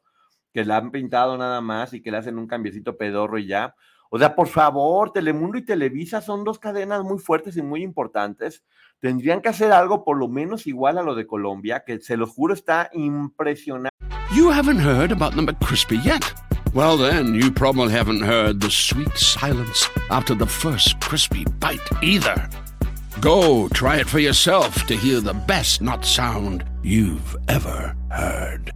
que 0.55 0.65
la 0.65 0.77
han 0.77 0.93
pintado 0.93 1.37
nada 1.37 1.61
más 1.61 1.93
y 1.93 2.03
que 2.03 2.13
le 2.13 2.19
hacen 2.19 2.39
un 2.39 2.47
cambiecito 2.47 2.97
pedorro 2.97 3.39
y 3.39 3.49
ya. 3.49 3.75
O 4.11 4.19
sea, 4.21 4.37
por 4.37 4.47
favor, 4.47 5.13
Telemundo 5.13 5.59
y 5.59 5.65
Televisa 5.65 6.21
son 6.21 6.45
dos 6.45 6.61
cadenas 6.61 7.03
muy 7.03 7.19
fuertes 7.19 7.57
y 7.57 7.63
muy 7.63 7.83
importantes. 7.83 8.65
Tendrían 9.01 9.41
que 9.41 9.49
hacer 9.49 9.73
algo 9.73 10.05
por 10.05 10.19
lo 10.19 10.29
menos 10.29 10.67
igual 10.67 10.99
a 10.99 11.03
lo 11.03 11.15
de 11.15 11.27
Colombia, 11.27 11.85
que 11.87 12.01
se 12.01 12.19
los 12.19 12.29
juro 12.29 12.53
está 12.53 12.91
impresionante. 12.93 13.97
You 14.35 14.51
haven't 14.51 14.81
heard 14.81 15.11
about 15.11 15.35
the 15.35 15.41
McCrispy 15.41 15.99
yet. 16.05 16.23
Well, 16.75 16.99
then, 16.99 17.35
you 17.35 17.51
probably 17.51 17.93
haven't 17.93 18.23
heard 18.23 18.61
the 18.61 18.71
sweet 18.71 19.17
silence 19.17 19.89
after 20.11 20.37
the 20.37 20.47
first 20.47 21.01
crispy 21.01 21.45
bite 21.59 21.81
either. 22.03 22.49
Go 23.21 23.69
try 23.69 23.97
it 24.01 24.07
for 24.07 24.21
yourself 24.21 24.87
to 24.87 24.95
hear 24.95 25.21
the 25.21 25.35
best 25.35 25.81
not 25.81 26.05
sound 26.05 26.65
you've 26.83 27.37
ever 27.49 27.97
heard. 28.11 28.71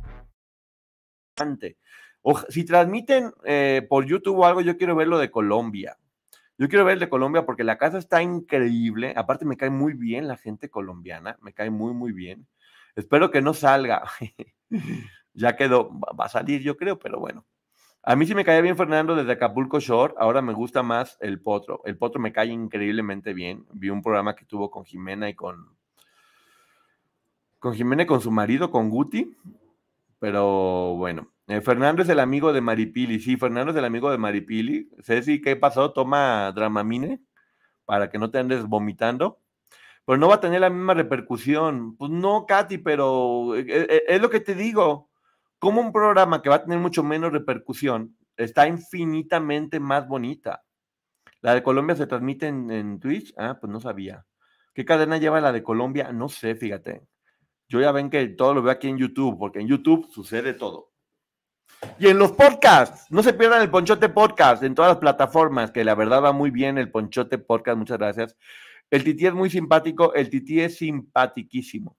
O, 2.23 2.41
si 2.49 2.65
transmiten 2.65 3.31
eh, 3.45 3.87
por 3.89 4.07
YouTube 4.07 4.39
o 4.39 4.45
algo, 4.47 4.63
yo 4.63 4.77
quiero 4.79 4.97
ver 4.97 5.09
lo 5.09 5.19
de 5.19 5.31
Colombia. 5.31 5.99
Yo 6.57 6.69
quiero 6.69 6.85
ver 6.85 6.95
el 6.95 7.01
de 7.01 7.09
Colombia 7.09 7.45
porque 7.45 7.64
la 7.64 7.79
casa 7.79 7.99
está 7.99 8.23
increíble. 8.23 9.12
Aparte, 9.17 9.45
me 9.45 9.57
cae 9.57 9.71
muy 9.71 9.95
bien 9.95 10.29
la 10.29 10.37
gente 10.37 10.71
colombiana. 10.71 11.37
Me 11.43 11.53
cae 11.53 11.71
muy, 11.71 11.93
muy 11.93 12.12
bien. 12.12 12.47
Espero 12.95 13.31
que 13.31 13.43
no 13.43 13.55
salga. 13.55 14.05
ya 15.35 15.57
quedó. 15.57 15.90
Va 15.99 16.27
a 16.27 16.29
salir, 16.29 16.62
yo 16.62 16.77
creo, 16.77 16.99
pero 16.99 17.19
bueno. 17.19 17.45
A 18.07 18.17
mí 18.17 18.27
sí 18.27 18.35
me 18.35 18.45
caía 18.45 18.61
bien 18.61 18.77
Fernando 18.77 19.17
desde 19.17 19.33
Acapulco 19.33 19.81
Shore, 19.81 20.12
ahora 20.19 20.43
me 20.43 20.53
gusta 20.53 20.83
más 20.83 21.17
el 21.21 21.40
Potro. 21.40 21.81
El 21.87 21.97
Potro 21.97 22.21
me 22.21 22.33
cae 22.33 22.49
increíblemente 22.49 23.33
bien. 23.33 23.64
Vi 23.73 23.88
un 23.88 24.03
programa 24.03 24.37
que 24.37 24.45
tuvo 24.45 24.71
con 24.71 24.85
Jimena 24.85 25.29
y 25.31 25.35
con 25.35 25.75
con 27.59 27.73
Jimena 27.73 28.03
y 28.03 28.07
con 28.07 28.21
su 28.21 28.31
marido, 28.31 28.71
con 28.71 28.90
Guti. 28.90 29.35
Pero 30.19 30.97
bueno, 30.97 31.33
eh, 31.47 31.61
Fernando 31.61 32.03
es 32.03 32.09
el 32.09 32.21
amigo 32.21 32.53
de 32.53 32.61
Maripili. 32.61 33.21
Sí, 33.21 33.37
Fernando 33.37 33.73
es 33.73 33.77
el 33.77 33.85
amigo 33.85 34.11
de 34.11 34.19
Maripili. 34.19 34.91
Ceci, 35.03 35.41
¿qué 35.41 35.57
pasó? 35.57 35.93
Toma 35.93 36.53
Dramamine 36.53 37.21
para 37.85 38.11
que 38.11 38.19
no 38.19 38.31
te 38.31 38.39
andes 38.39 38.65
vomitando. 38.65 39.41
Pero 40.07 40.19
no 40.19 40.29
va 40.29 40.37
a 40.37 40.41
tener 40.41 40.61
la 40.61 40.71
misma 40.71 40.95
repercusión. 40.95 41.97
Pues 41.97 42.11
no, 42.11 42.47
Katy, 42.47 42.79
pero 42.79 43.57
eh, 43.57 43.65
eh, 43.67 44.03
es 44.09 44.21
lo 44.21 44.31
que 44.31 44.41
te 44.41 44.55
digo 44.55 45.11
como 45.59 45.81
un 45.81 45.93
programa 45.93 46.43
que 46.43 46.51
va 46.51 46.57
a 46.57 46.63
tener 46.63 46.79
mucho 46.79 47.03
menos 47.03 47.33
repercusión 47.33 48.17
está 48.37 48.67
infinitamente 48.67 49.81
más 49.81 50.07
bonita. 50.07 50.63
La 51.41 51.55
de 51.55 51.63
Colombia 51.63 51.97
se 51.97 52.07
transmite 52.07 52.47
en, 52.49 52.71
en, 52.71 53.01
Twitch. 53.01 53.33
Ah, 53.37 53.59
pues 53.61 53.71
no 53.71 53.81
sabía. 53.81 54.27
¿Qué 54.73 54.85
cadena 54.85 55.19
lleva 55.19 55.41
la 55.41 55.53
de 55.53 55.63
Colombia? 55.63 56.13
No 56.13 56.29
sé, 56.29 56.55
fíjate. 56.55 57.07
Yo 57.69 57.81
ya 57.81 57.93
ven 57.93 58.11
que 58.11 58.27
todo 58.29 58.55
lo 58.55 58.63
veo 58.63 58.73
aquí 58.73 58.89
en 58.89 58.99
YouTube, 58.99 59.39
porque 59.39 59.61
en 59.61 59.69
YouTube 59.69 60.11
sucede 60.11 60.55
todo. 60.55 60.94
Y 61.99 62.09
en 62.09 62.18
los 62.18 62.33
podcasts, 62.33 63.07
no 63.11 63.23
se 63.23 63.33
pierdan 63.33 63.62
el 63.62 63.70
Ponchote 63.70 64.09
Podcast 64.09 64.62
en 64.62 64.75
todas 64.75 64.90
las 64.90 64.99
plataformas, 64.99 65.70
que 65.70 65.85
la 65.85 65.94
verdad 65.94 66.23
va 66.23 66.33
muy 66.33 66.51
bien 66.51 66.79
el 66.79 66.90
Ponchote 66.90 67.38
Podcast, 67.38 67.79
muchas 67.79 67.99
gracias. 67.99 68.37
El 68.90 69.05
Titi 69.05 69.27
es 69.27 69.35
muy 69.35 69.51
simpático, 69.51 70.14
el 70.14 70.31
Titi 70.31 70.61
es 70.61 70.77
simpatiquísimo. 70.77 71.97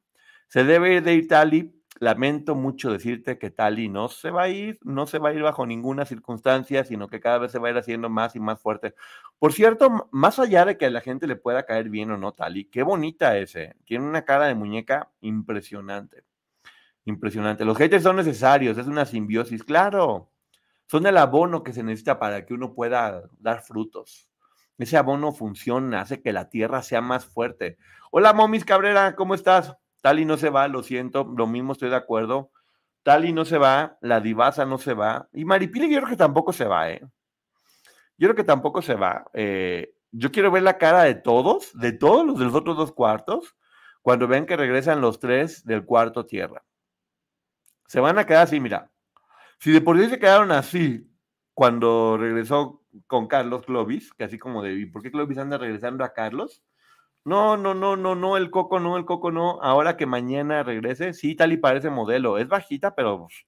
Se 0.47 0.63
debe 0.63 1.01
de 1.01 1.13
ir 1.13 1.27
Tali 1.27 1.75
lamento 1.99 2.55
mucho 2.55 2.91
decirte 2.91 3.37
que 3.37 3.51
Tali 3.51 3.89
no 3.89 4.09
se 4.09 4.29
va 4.29 4.43
a 4.43 4.49
ir, 4.49 4.79
no 4.83 5.07
se 5.07 5.17
va 5.17 5.29
a 5.29 5.33
ir 5.33 5.41
bajo 5.41 5.65
ninguna 5.65 6.05
circunstancia, 6.05 6.83
sino 6.83 7.07
que 7.07 7.19
cada 7.19 7.37
vez 7.37 7.51
se 7.51 7.59
va 7.59 7.69
a 7.69 7.71
ir 7.71 7.77
haciendo 7.77 8.09
más 8.09 8.35
y 8.35 8.39
más 8.39 8.59
fuerte. 8.59 8.95
Por 9.39 9.53
cierto, 9.53 10.09
más 10.11 10.39
allá 10.39 10.65
de 10.65 10.77
que 10.77 10.85
a 10.85 10.89
la 10.89 11.01
gente 11.01 11.27
le 11.27 11.35
pueda 11.35 11.65
caer 11.65 11.89
bien 11.89 12.11
o 12.11 12.17
no 12.17 12.33
Tali, 12.33 12.65
qué 12.65 12.83
bonita 12.83 13.37
es, 13.37 13.55
¿eh? 13.55 13.75
tiene 13.85 14.05
una 14.05 14.25
cara 14.25 14.47
de 14.47 14.55
muñeca 14.55 15.11
impresionante. 15.21 16.23
Impresionante. 17.05 17.65
Los 17.65 17.77
haters 17.77 18.03
son 18.03 18.15
necesarios, 18.15 18.77
es 18.77 18.87
una 18.87 19.05
simbiosis, 19.05 19.63
claro. 19.63 20.31
Son 20.87 21.05
el 21.05 21.17
abono 21.17 21.63
que 21.63 21.73
se 21.73 21.83
necesita 21.83 22.19
para 22.19 22.45
que 22.45 22.53
uno 22.53 22.73
pueda 22.73 23.23
dar 23.39 23.61
frutos. 23.61 24.29
Ese 24.77 24.97
abono 24.97 25.31
funciona, 25.31 26.01
hace 26.01 26.21
que 26.21 26.33
la 26.33 26.49
tierra 26.49 26.81
sea 26.81 27.01
más 27.01 27.25
fuerte. 27.25 27.77
Hola, 28.11 28.33
Momis 28.33 28.65
Cabrera, 28.65 29.15
¿cómo 29.15 29.35
estás? 29.35 29.75
Tali 30.01 30.25
no 30.25 30.37
se 30.37 30.49
va, 30.49 30.67
lo 30.67 30.83
siento, 30.83 31.31
lo 31.35 31.47
mismo 31.47 31.73
estoy 31.73 31.89
de 31.89 31.95
acuerdo. 31.95 32.51
Tali 33.03 33.33
no 33.33 33.45
se 33.45 33.57
va, 33.57 33.97
la 34.01 34.19
divasa 34.19 34.65
no 34.65 34.77
se 34.77 34.93
va. 34.93 35.29
Y 35.31 35.45
Maripili 35.45 35.89
yo 35.89 35.99
creo 35.99 36.09
que 36.09 36.17
tampoco 36.17 36.53
se 36.53 36.65
va, 36.65 36.89
¿eh? 36.91 37.01
Yo 38.17 38.27
creo 38.27 38.35
que 38.35 38.43
tampoco 38.43 38.81
se 38.81 38.95
va. 38.95 39.25
Eh, 39.33 39.93
yo 40.11 40.31
quiero 40.31 40.49
ver 40.51 40.63
la 40.63 40.77
cara 40.77 41.03
de 41.03 41.15
todos, 41.15 41.71
de 41.77 41.91
todos 41.91 42.25
los 42.25 42.39
de 42.39 42.45
los 42.45 42.55
otros 42.55 42.77
dos 42.77 42.93
cuartos, 42.93 43.55
cuando 44.01 44.27
ven 44.27 44.45
que 44.45 44.57
regresan 44.57 45.01
los 45.01 45.19
tres 45.19 45.63
del 45.65 45.85
cuarto 45.85 46.25
tierra. 46.25 46.63
Se 47.87 47.99
van 47.99 48.17
a 48.17 48.25
quedar 48.25 48.43
así, 48.43 48.59
mira. 48.59 48.91
Si 49.59 49.71
de 49.71 49.81
por 49.81 49.99
sí 49.99 50.09
se 50.09 50.19
quedaron 50.19 50.51
así 50.51 51.09
cuando 51.53 52.17
regresó 52.17 52.83
con 53.07 53.27
Carlos 53.27 53.65
Clovis, 53.65 54.13
que 54.13 54.25
así 54.25 54.37
como 54.37 54.61
de, 54.61 54.73
¿y 54.73 54.85
por 54.85 55.01
qué 55.01 55.11
Clovis 55.11 55.37
anda 55.37 55.57
regresando 55.57 56.03
a 56.03 56.13
Carlos? 56.13 56.63
No, 57.23 57.57
no, 57.57 57.73
no, 57.73 57.95
no, 57.95 58.13
no, 58.15 58.37
el 58.37 58.51
coco 58.51 58.79
no, 58.79 58.97
el 58.97 59.05
coco 59.05 59.31
no. 59.31 59.59
Ahora 59.63 59.97
que 59.97 60.05
mañana 60.05 60.63
regrese, 60.63 61.13
sí, 61.13 61.35
tal 61.35 61.53
y 61.53 61.57
parece 61.57 61.89
modelo. 61.89 62.37
Es 62.37 62.47
bajita, 62.47 62.93
pero 62.93 63.21
pues, 63.21 63.47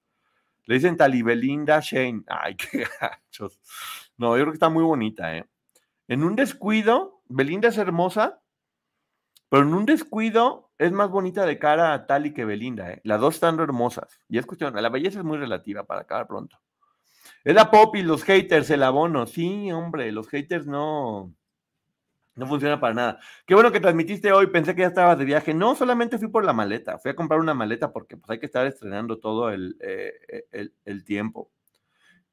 le 0.64 0.74
dicen 0.74 0.96
Tali 0.96 1.22
Belinda 1.22 1.80
Shane. 1.80 2.24
Ay, 2.26 2.56
qué 2.56 2.86
gachos. 3.00 3.60
No, 4.16 4.36
yo 4.36 4.42
creo 4.42 4.52
que 4.52 4.56
está 4.56 4.68
muy 4.68 4.82
bonita, 4.82 5.36
¿eh? 5.36 5.46
En 6.08 6.24
un 6.24 6.34
descuido, 6.34 7.22
Belinda 7.28 7.68
es 7.68 7.78
hermosa, 7.78 8.40
pero 9.48 9.62
en 9.62 9.74
un 9.74 9.86
descuido 9.86 10.70
es 10.78 10.92
más 10.92 11.10
bonita 11.10 11.46
de 11.46 11.58
cara 11.58 11.92
a 11.92 12.06
Tali 12.06 12.32
que 12.32 12.44
Belinda, 12.44 12.92
¿eh? 12.92 13.00
Las 13.04 13.20
dos 13.20 13.34
están 13.34 13.58
hermosas. 13.58 14.20
Y 14.28 14.38
es 14.38 14.46
cuestión, 14.46 14.74
la 14.74 14.88
belleza 14.88 15.18
es 15.18 15.24
muy 15.24 15.38
relativa 15.38 15.84
para 15.84 16.02
acabar 16.02 16.26
pronto. 16.26 16.58
Es 17.44 17.54
la 17.54 17.70
pop 17.70 17.96
y 17.96 18.02
los 18.02 18.24
haters, 18.24 18.70
el 18.70 18.82
abono. 18.82 19.26
Sí, 19.26 19.72
hombre, 19.72 20.12
los 20.12 20.28
haters 20.28 20.66
no, 20.66 21.34
no 22.38 22.46
funciona 22.46 22.78
para 22.80 22.94
nada. 22.94 23.20
Qué 23.46 23.54
bueno 23.54 23.72
que 23.72 23.80
transmitiste 23.80 24.32
hoy, 24.32 24.46
pensé 24.48 24.74
que 24.74 24.82
ya 24.82 24.88
estabas 24.88 25.18
de 25.18 25.24
viaje. 25.24 25.54
No, 25.54 25.74
solamente 25.74 26.18
fui 26.18 26.28
por 26.28 26.44
la 26.44 26.52
maleta. 26.52 26.98
Fui 26.98 27.10
a 27.10 27.16
comprar 27.16 27.40
una 27.40 27.54
maleta 27.54 27.92
porque 27.92 28.16
pues, 28.16 28.30
hay 28.30 28.38
que 28.38 28.46
estar 28.46 28.66
estrenando 28.66 29.18
todo 29.18 29.50
el, 29.50 29.76
eh, 29.80 30.12
el, 30.84 31.04
tiempo. 31.04 31.50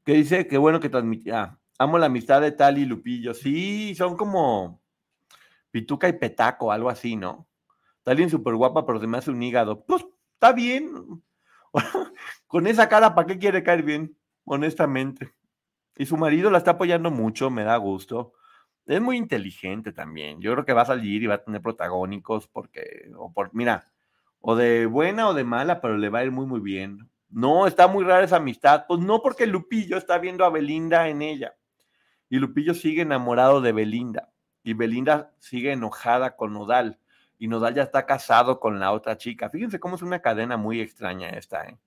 ¿Qué 0.04 0.14
dice? 0.14 0.48
Qué 0.48 0.58
bueno 0.58 0.80
que 0.80 0.90
transmití. 0.90 1.32
Ah, 1.32 1.58
amo 1.80 1.98
la 1.98 2.06
amistad 2.06 2.42
de 2.42 2.52
Tali 2.52 2.82
y 2.84 2.86
Lupillo. 2.86 3.34
Sí, 3.34 3.96
son 3.96 4.16
como 4.16 4.85
Pituca 5.76 6.08
y 6.08 6.14
Petaco, 6.14 6.72
algo 6.72 6.90
así, 6.90 7.16
¿no? 7.16 7.48
Tali 8.04 8.24
es 8.24 8.32
súper 8.32 8.56
guapa, 8.56 8.86
pero 8.86 9.00
se 9.00 9.08
me 9.08 9.18
hace 9.18 9.32
un 9.32 9.44
hígado. 9.44 9.84
Pues 9.86 10.06
está 10.34 10.54
bien. 10.54 11.24
Con 12.48 12.68
esa 12.68 12.88
cara, 12.88 13.14
¿para 13.14 13.28
qué 13.28 13.38
quiere 13.38 13.64
caer 13.64 13.84
bien? 13.84 14.18
Honestamente. 14.46 15.34
Y 15.98 16.06
su 16.06 16.18
marido 16.18 16.50
la 16.50 16.60
está 16.60 16.72
apoyando 16.72 17.12
mucho, 17.12 17.50
me 17.50 17.64
da 17.64 17.76
gusto 17.78 18.34
es 18.86 19.02
muy 19.02 19.18
inteligente 19.18 19.92
también. 19.92 20.42
Yo 20.42 20.54
creo 20.54 20.66
que 20.66 20.74
va 20.74 20.84
a 20.84 20.86
salir 20.86 21.24
y 21.24 21.28
va 21.28 21.36
a 21.36 21.44
tener 21.44 21.62
protagónicos 21.62 22.48
porque, 22.48 23.10
o 23.18 23.34
por, 23.34 23.54
mira, 23.54 23.92
o 24.40 24.56
de 24.56 24.86
buena 24.86 25.28
o 25.28 25.34
de 25.34 25.44
mala, 25.44 25.82
pero 25.82 25.98
le 25.98 26.10
va 26.10 26.20
a 26.20 26.24
ir 26.24 26.32
muy, 26.32 26.46
muy 26.46 26.60
bien. 26.60 27.10
No, 27.30 27.68
está 27.68 27.88
muy 27.88 28.04
rara 28.04 28.24
esa 28.24 28.38
amistad. 28.38 28.86
Pues 28.88 29.00
no 29.02 29.22
porque 29.22 29.48
Lupillo 29.48 29.98
está 29.98 30.20
viendo 30.20 30.46
a 30.46 30.50
Belinda 30.50 31.10
en 31.10 31.22
ella. 31.22 31.56
Y 32.30 32.38
Lupillo 32.38 32.74
sigue 32.74 33.02
enamorado 33.02 33.62
de 33.62 33.72
Belinda. 33.72 34.32
Y 34.66 34.74
Belinda 34.74 35.32
sigue 35.38 35.72
enojada 35.72 36.36
con 36.36 36.52
Nodal. 36.52 36.98
Y 37.38 37.48
Nodal 37.48 37.76
ya 37.76 37.84
está 37.84 38.08
casado 38.08 38.60
con 38.60 38.80
la 38.80 38.94
otra 38.94 39.16
chica. 39.16 39.48
Fíjense 39.52 39.80
cómo 39.80 39.96
es 39.96 40.02
una 40.02 40.24
cadena 40.24 40.58
muy 40.58 40.82
extraña 40.82 41.30
esta. 41.30 41.66
¿eh? 41.66 41.78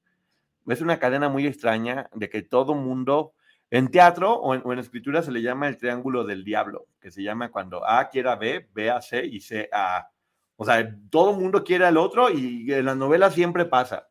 Es 0.64 0.81
una 0.81 1.01
cadena 1.01 1.29
muy 1.29 1.45
extraña 1.45 2.09
de 2.14 2.31
que 2.31 2.43
todo 2.43 2.77
mundo 2.77 3.35
en 3.71 3.91
teatro 3.91 4.33
o 4.35 4.55
en, 4.55 4.79
escritura 4.79 5.23
se 5.23 5.33
le 5.33 5.43
llama 5.43 5.67
el 5.67 5.77
triángulo 5.77 6.23
del 6.23 6.45
diablo, 6.45 6.87
que 7.01 7.11
se 7.11 7.25
llama 7.25 7.51
cuando 7.51 7.85
A 7.85 8.09
quiere 8.11 8.31
a 8.31 8.37
B, 8.37 8.69
B 8.73 8.91
a 8.91 9.03
C 9.03 9.27
y 9.27 9.41
C 9.41 9.69
a 9.73 9.97
A. 9.99 10.11
O 10.55 10.64
sea, 10.64 10.88
todo 11.11 11.33
mundo 11.33 11.64
quiere 11.64 11.85
al 11.85 11.97
otro 11.97 12.31
y 12.31 12.73
en 12.73 12.85
la 12.85 12.95
novela 12.95 13.33
siempre 13.33 13.64
pasa. 13.64 14.09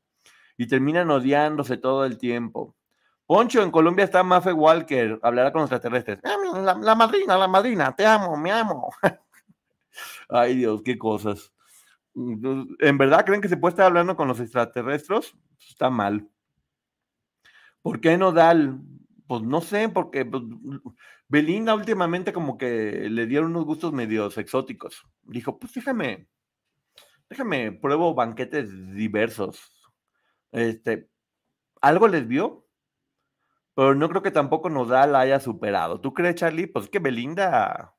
Y 0.58 0.68
terminan 0.68 1.10
odiándose 1.10 1.78
todo 1.78 2.04
el 2.04 2.18
tiempo. 2.18 2.76
Poncho, 3.28 3.62
en 3.62 3.72
Colombia 3.72 4.06
está 4.06 4.24
Mafe 4.24 4.54
Walker, 4.54 5.20
hablará 5.22 5.52
con 5.52 5.62
los 5.62 5.70
extraterrestres. 5.70 6.20
Ah, 6.24 6.38
la, 6.82 6.96
madrina, 6.96 7.38
la 7.38 7.48
madrina, 7.48 7.94
te 7.94 8.06
amo, 8.06 8.38
me 8.38 8.52
amo. 8.52 8.90
Ay 10.30 10.56
Dios, 10.56 10.82
qué 10.82 10.98
cosas. 10.98 11.54
¿En 12.16 12.98
verdad 12.98 13.26
creen 13.26 13.42
que 13.42 13.50
se 13.50 13.58
puede 13.58 13.74
estar 13.74 13.88
hablando 13.88 14.16
con 14.16 14.30
los 14.30 14.40
extraterrestres? 14.40 15.36
Está 15.60 15.90
mal. 15.90 16.28
¿Por 17.82 18.00
qué 18.00 18.18
no 18.18 18.32
Nodal? 18.32 18.80
Pues 19.28 19.42
no 19.42 19.60
sé, 19.60 19.90
porque 19.90 20.24
pues, 20.24 20.44
Belinda 21.28 21.76
últimamente 21.76 22.32
como 22.32 22.58
que 22.58 23.10
le 23.10 23.26
dieron 23.28 23.52
unos 23.52 23.66
gustos 23.66 23.92
medios 23.92 24.38
exóticos. 24.38 25.06
Dijo, 25.24 25.60
pues 25.60 25.74
déjame, 25.74 26.30
déjame, 27.30 27.74
pruebo 27.74 28.13
banquetes 28.13 28.94
diversos. 28.94 29.74
Este, 30.54 31.10
algo 31.82 32.08
les 32.08 32.26
vio, 32.26 32.67
pero 33.78 33.94
no 33.94 34.10
creo 34.10 34.24
que 34.24 34.32
tampoco 34.32 34.72
Nodal 34.72 35.16
haya 35.16 35.40
superado. 35.40 36.02
¿Tú 36.02 36.12
crees, 36.12 36.34
Charlie? 36.34 36.66
Pues 36.66 36.86
es 36.86 36.92
que 36.92 36.98
Belinda, 36.98 37.96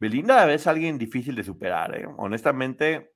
Belinda 0.00 0.50
es 0.50 0.66
alguien 0.66 0.96
difícil 0.96 1.34
de 1.34 1.44
superar, 1.44 1.94
¿eh? 1.94 2.08
honestamente, 2.16 3.12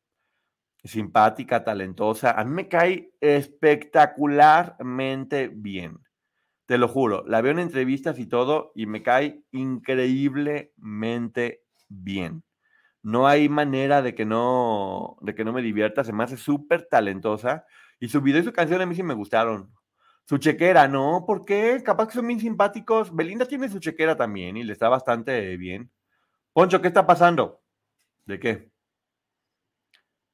simpática, 0.84 1.64
talentosa. 1.64 2.32
A 2.32 2.44
mí 2.44 2.50
me 2.50 2.68
cae 2.68 3.14
espectacularmente 3.22 5.48
bien. 5.48 6.00
Te 6.66 6.76
lo 6.76 6.86
juro, 6.86 7.24
la 7.26 7.40
veo 7.40 7.52
en 7.52 7.60
entrevistas 7.60 8.18
y 8.18 8.26
todo 8.26 8.72
y 8.74 8.84
me 8.84 9.02
cae 9.02 9.42
increíblemente 9.50 11.62
bien. 11.88 12.44
No 13.02 13.26
hay 13.26 13.48
manera 13.48 14.02
de 14.02 14.14
que 14.14 14.26
no, 14.26 15.16
de 15.22 15.34
que 15.34 15.46
no 15.46 15.54
me 15.54 15.62
divierta, 15.62 16.04
se 16.04 16.12
me 16.12 16.24
hace 16.24 16.36
súper 16.36 16.88
talentosa 16.90 17.64
y 17.98 18.10
su 18.10 18.20
video 18.20 18.42
y 18.42 18.44
su 18.44 18.52
canción 18.52 18.82
a 18.82 18.86
mí 18.86 18.94
sí 18.94 19.02
me 19.02 19.14
gustaron. 19.14 19.72
Su 20.30 20.38
chequera, 20.38 20.86
¿no? 20.86 21.24
¿Por 21.26 21.44
qué? 21.44 21.82
Capaz 21.84 22.06
que 22.06 22.12
son 22.12 22.28
bien 22.28 22.38
simpáticos. 22.38 23.12
Belinda 23.12 23.46
tiene 23.46 23.68
su 23.68 23.80
chequera 23.80 24.16
también 24.16 24.56
y 24.56 24.62
le 24.62 24.72
está 24.72 24.88
bastante 24.88 25.56
bien. 25.56 25.90
Poncho, 26.52 26.80
¿qué 26.80 26.86
está 26.86 27.04
pasando? 27.04 27.60
¿De 28.26 28.38
qué? 28.38 28.70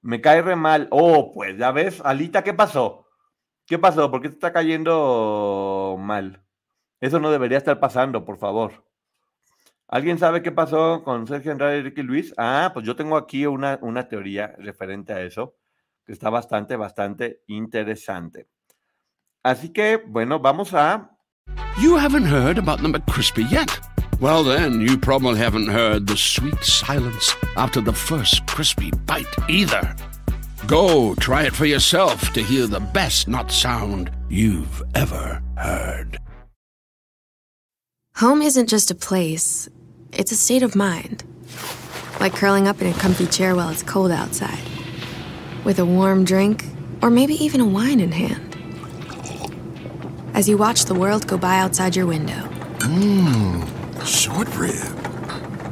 Me 0.03 0.21
cae 0.21 0.43
re 0.43 0.55
mal. 0.55 0.87
Oh, 0.91 1.33
pues 1.33 1.57
ya 1.57 1.73
ves, 1.73 2.03
Alita, 2.05 2.45
¿qué 2.45 2.53
pasó? 2.53 3.07
¿Qué 3.65 3.79
pasó? 3.79 4.11
¿Por 4.11 4.21
qué 4.21 4.29
te 4.29 4.35
está 4.35 4.53
cayendo 4.53 5.97
mal? 5.99 6.45
Eso 7.01 7.19
no 7.19 7.31
debería 7.31 7.57
estar 7.57 7.81
pasando, 7.81 8.23
por 8.27 8.37
favor. 8.37 8.85
¿Alguien 9.89 10.19
sabe 10.19 10.43
qué 10.43 10.53
pasó 10.53 11.05
con 11.05 11.27
Sergio 11.27 11.53
Andrade 11.53 11.79
y 11.79 11.83
Ricky 11.85 12.03
Luis? 12.03 12.35
Ah, 12.37 12.71
pues 12.75 12.85
yo 12.85 12.97
tengo 12.97 13.17
aquí 13.17 13.47
una, 13.47 13.79
una 13.81 14.09
teoría 14.09 14.55
referente 14.59 15.15
a 15.15 15.23
eso, 15.23 15.57
que 16.05 16.13
está 16.13 16.29
bastante, 16.29 16.77
bastante 16.77 17.45
interesante. 17.47 18.47
Así 19.47 19.73
que, 19.73 19.99
bueno, 19.99 20.41
vamos 20.41 20.75
a... 20.75 21.09
You 21.81 21.97
haven't 21.97 22.25
heard 22.25 22.59
about 22.59 22.83
the 22.83 22.89
McCrispy 22.89 23.49
yet. 23.49 23.79
Well, 24.19 24.43
then, 24.43 24.81
you 24.81 24.99
probably 24.99 25.39
haven't 25.39 25.69
heard 25.69 26.09
the 26.09 26.17
sweet 26.17 26.65
silence 26.65 27.33
after 27.57 27.81
the 27.81 27.93
first 27.93 28.45
crispy 28.49 28.91
bite 29.07 29.33
either. 29.49 29.95
Go 30.67 31.15
try 31.15 31.45
it 31.45 31.55
for 31.55 31.65
yourself 31.65 32.33
to 32.33 32.43
hear 32.43 32.67
the 32.67 32.81
best 32.81 33.29
nut 33.29 33.53
sound 33.53 34.11
you've 34.29 34.83
ever 34.97 35.41
heard. 35.57 36.19
Home 38.17 38.43
isn't 38.43 38.69
just 38.69 38.91
a 38.91 38.97
place, 38.97 39.69
it's 40.13 40.33
a 40.33 40.37
state 40.37 40.65
of 40.65 40.75
mind. 40.75 41.23
Like 42.19 42.35
curling 42.35 42.67
up 42.67 42.83
in 42.83 42.89
a 42.89 42.95
comfy 42.95 43.27
chair 43.27 43.55
while 43.55 43.69
it's 43.69 43.85
cold 43.85 44.11
outside, 44.11 44.65
with 45.63 45.79
a 45.79 45.87
warm 45.87 46.25
drink, 46.25 46.65
or 47.01 47.11
maybe 47.11 47.35
even 47.35 47.61
a 47.61 47.67
wine 47.67 48.01
in 48.01 48.11
hand. 48.11 48.46
As 50.37 50.47
you 50.51 50.59
watch 50.59 50.85
the 50.85 50.95
world 50.95 51.27
go 51.27 51.39
by 51.39 51.57
outside 51.57 51.97
your 51.97 52.05
window. 52.05 52.35
Mmm, 52.81 54.07
short 54.07 54.55
rib 54.55 54.75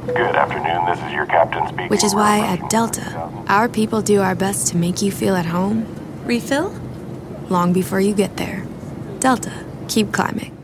Good 0.07 0.35
afternoon, 0.35 0.87
this 0.87 0.98
is 1.05 1.12
your 1.12 1.27
captain 1.27 1.68
speaking. 1.68 1.88
Which 1.88 2.03
is 2.03 2.14
why 2.14 2.38
at 2.38 2.70
Delta, 2.70 3.31
our 3.46 3.68
people 3.68 4.00
do 4.00 4.22
our 4.22 4.35
best 4.35 4.68
to 4.68 4.79
make 4.79 5.03
you 5.03 5.12
feel 5.12 5.37
at 5.37 5.44
home. 5.44 5.85
Refill? 6.24 6.74
Long 7.50 7.74
before 7.74 8.00
you 8.00 8.14
get 8.14 8.38
there. 8.38 8.64
Delta, 9.20 9.53
keep 9.88 10.12
climbing. 10.12 10.57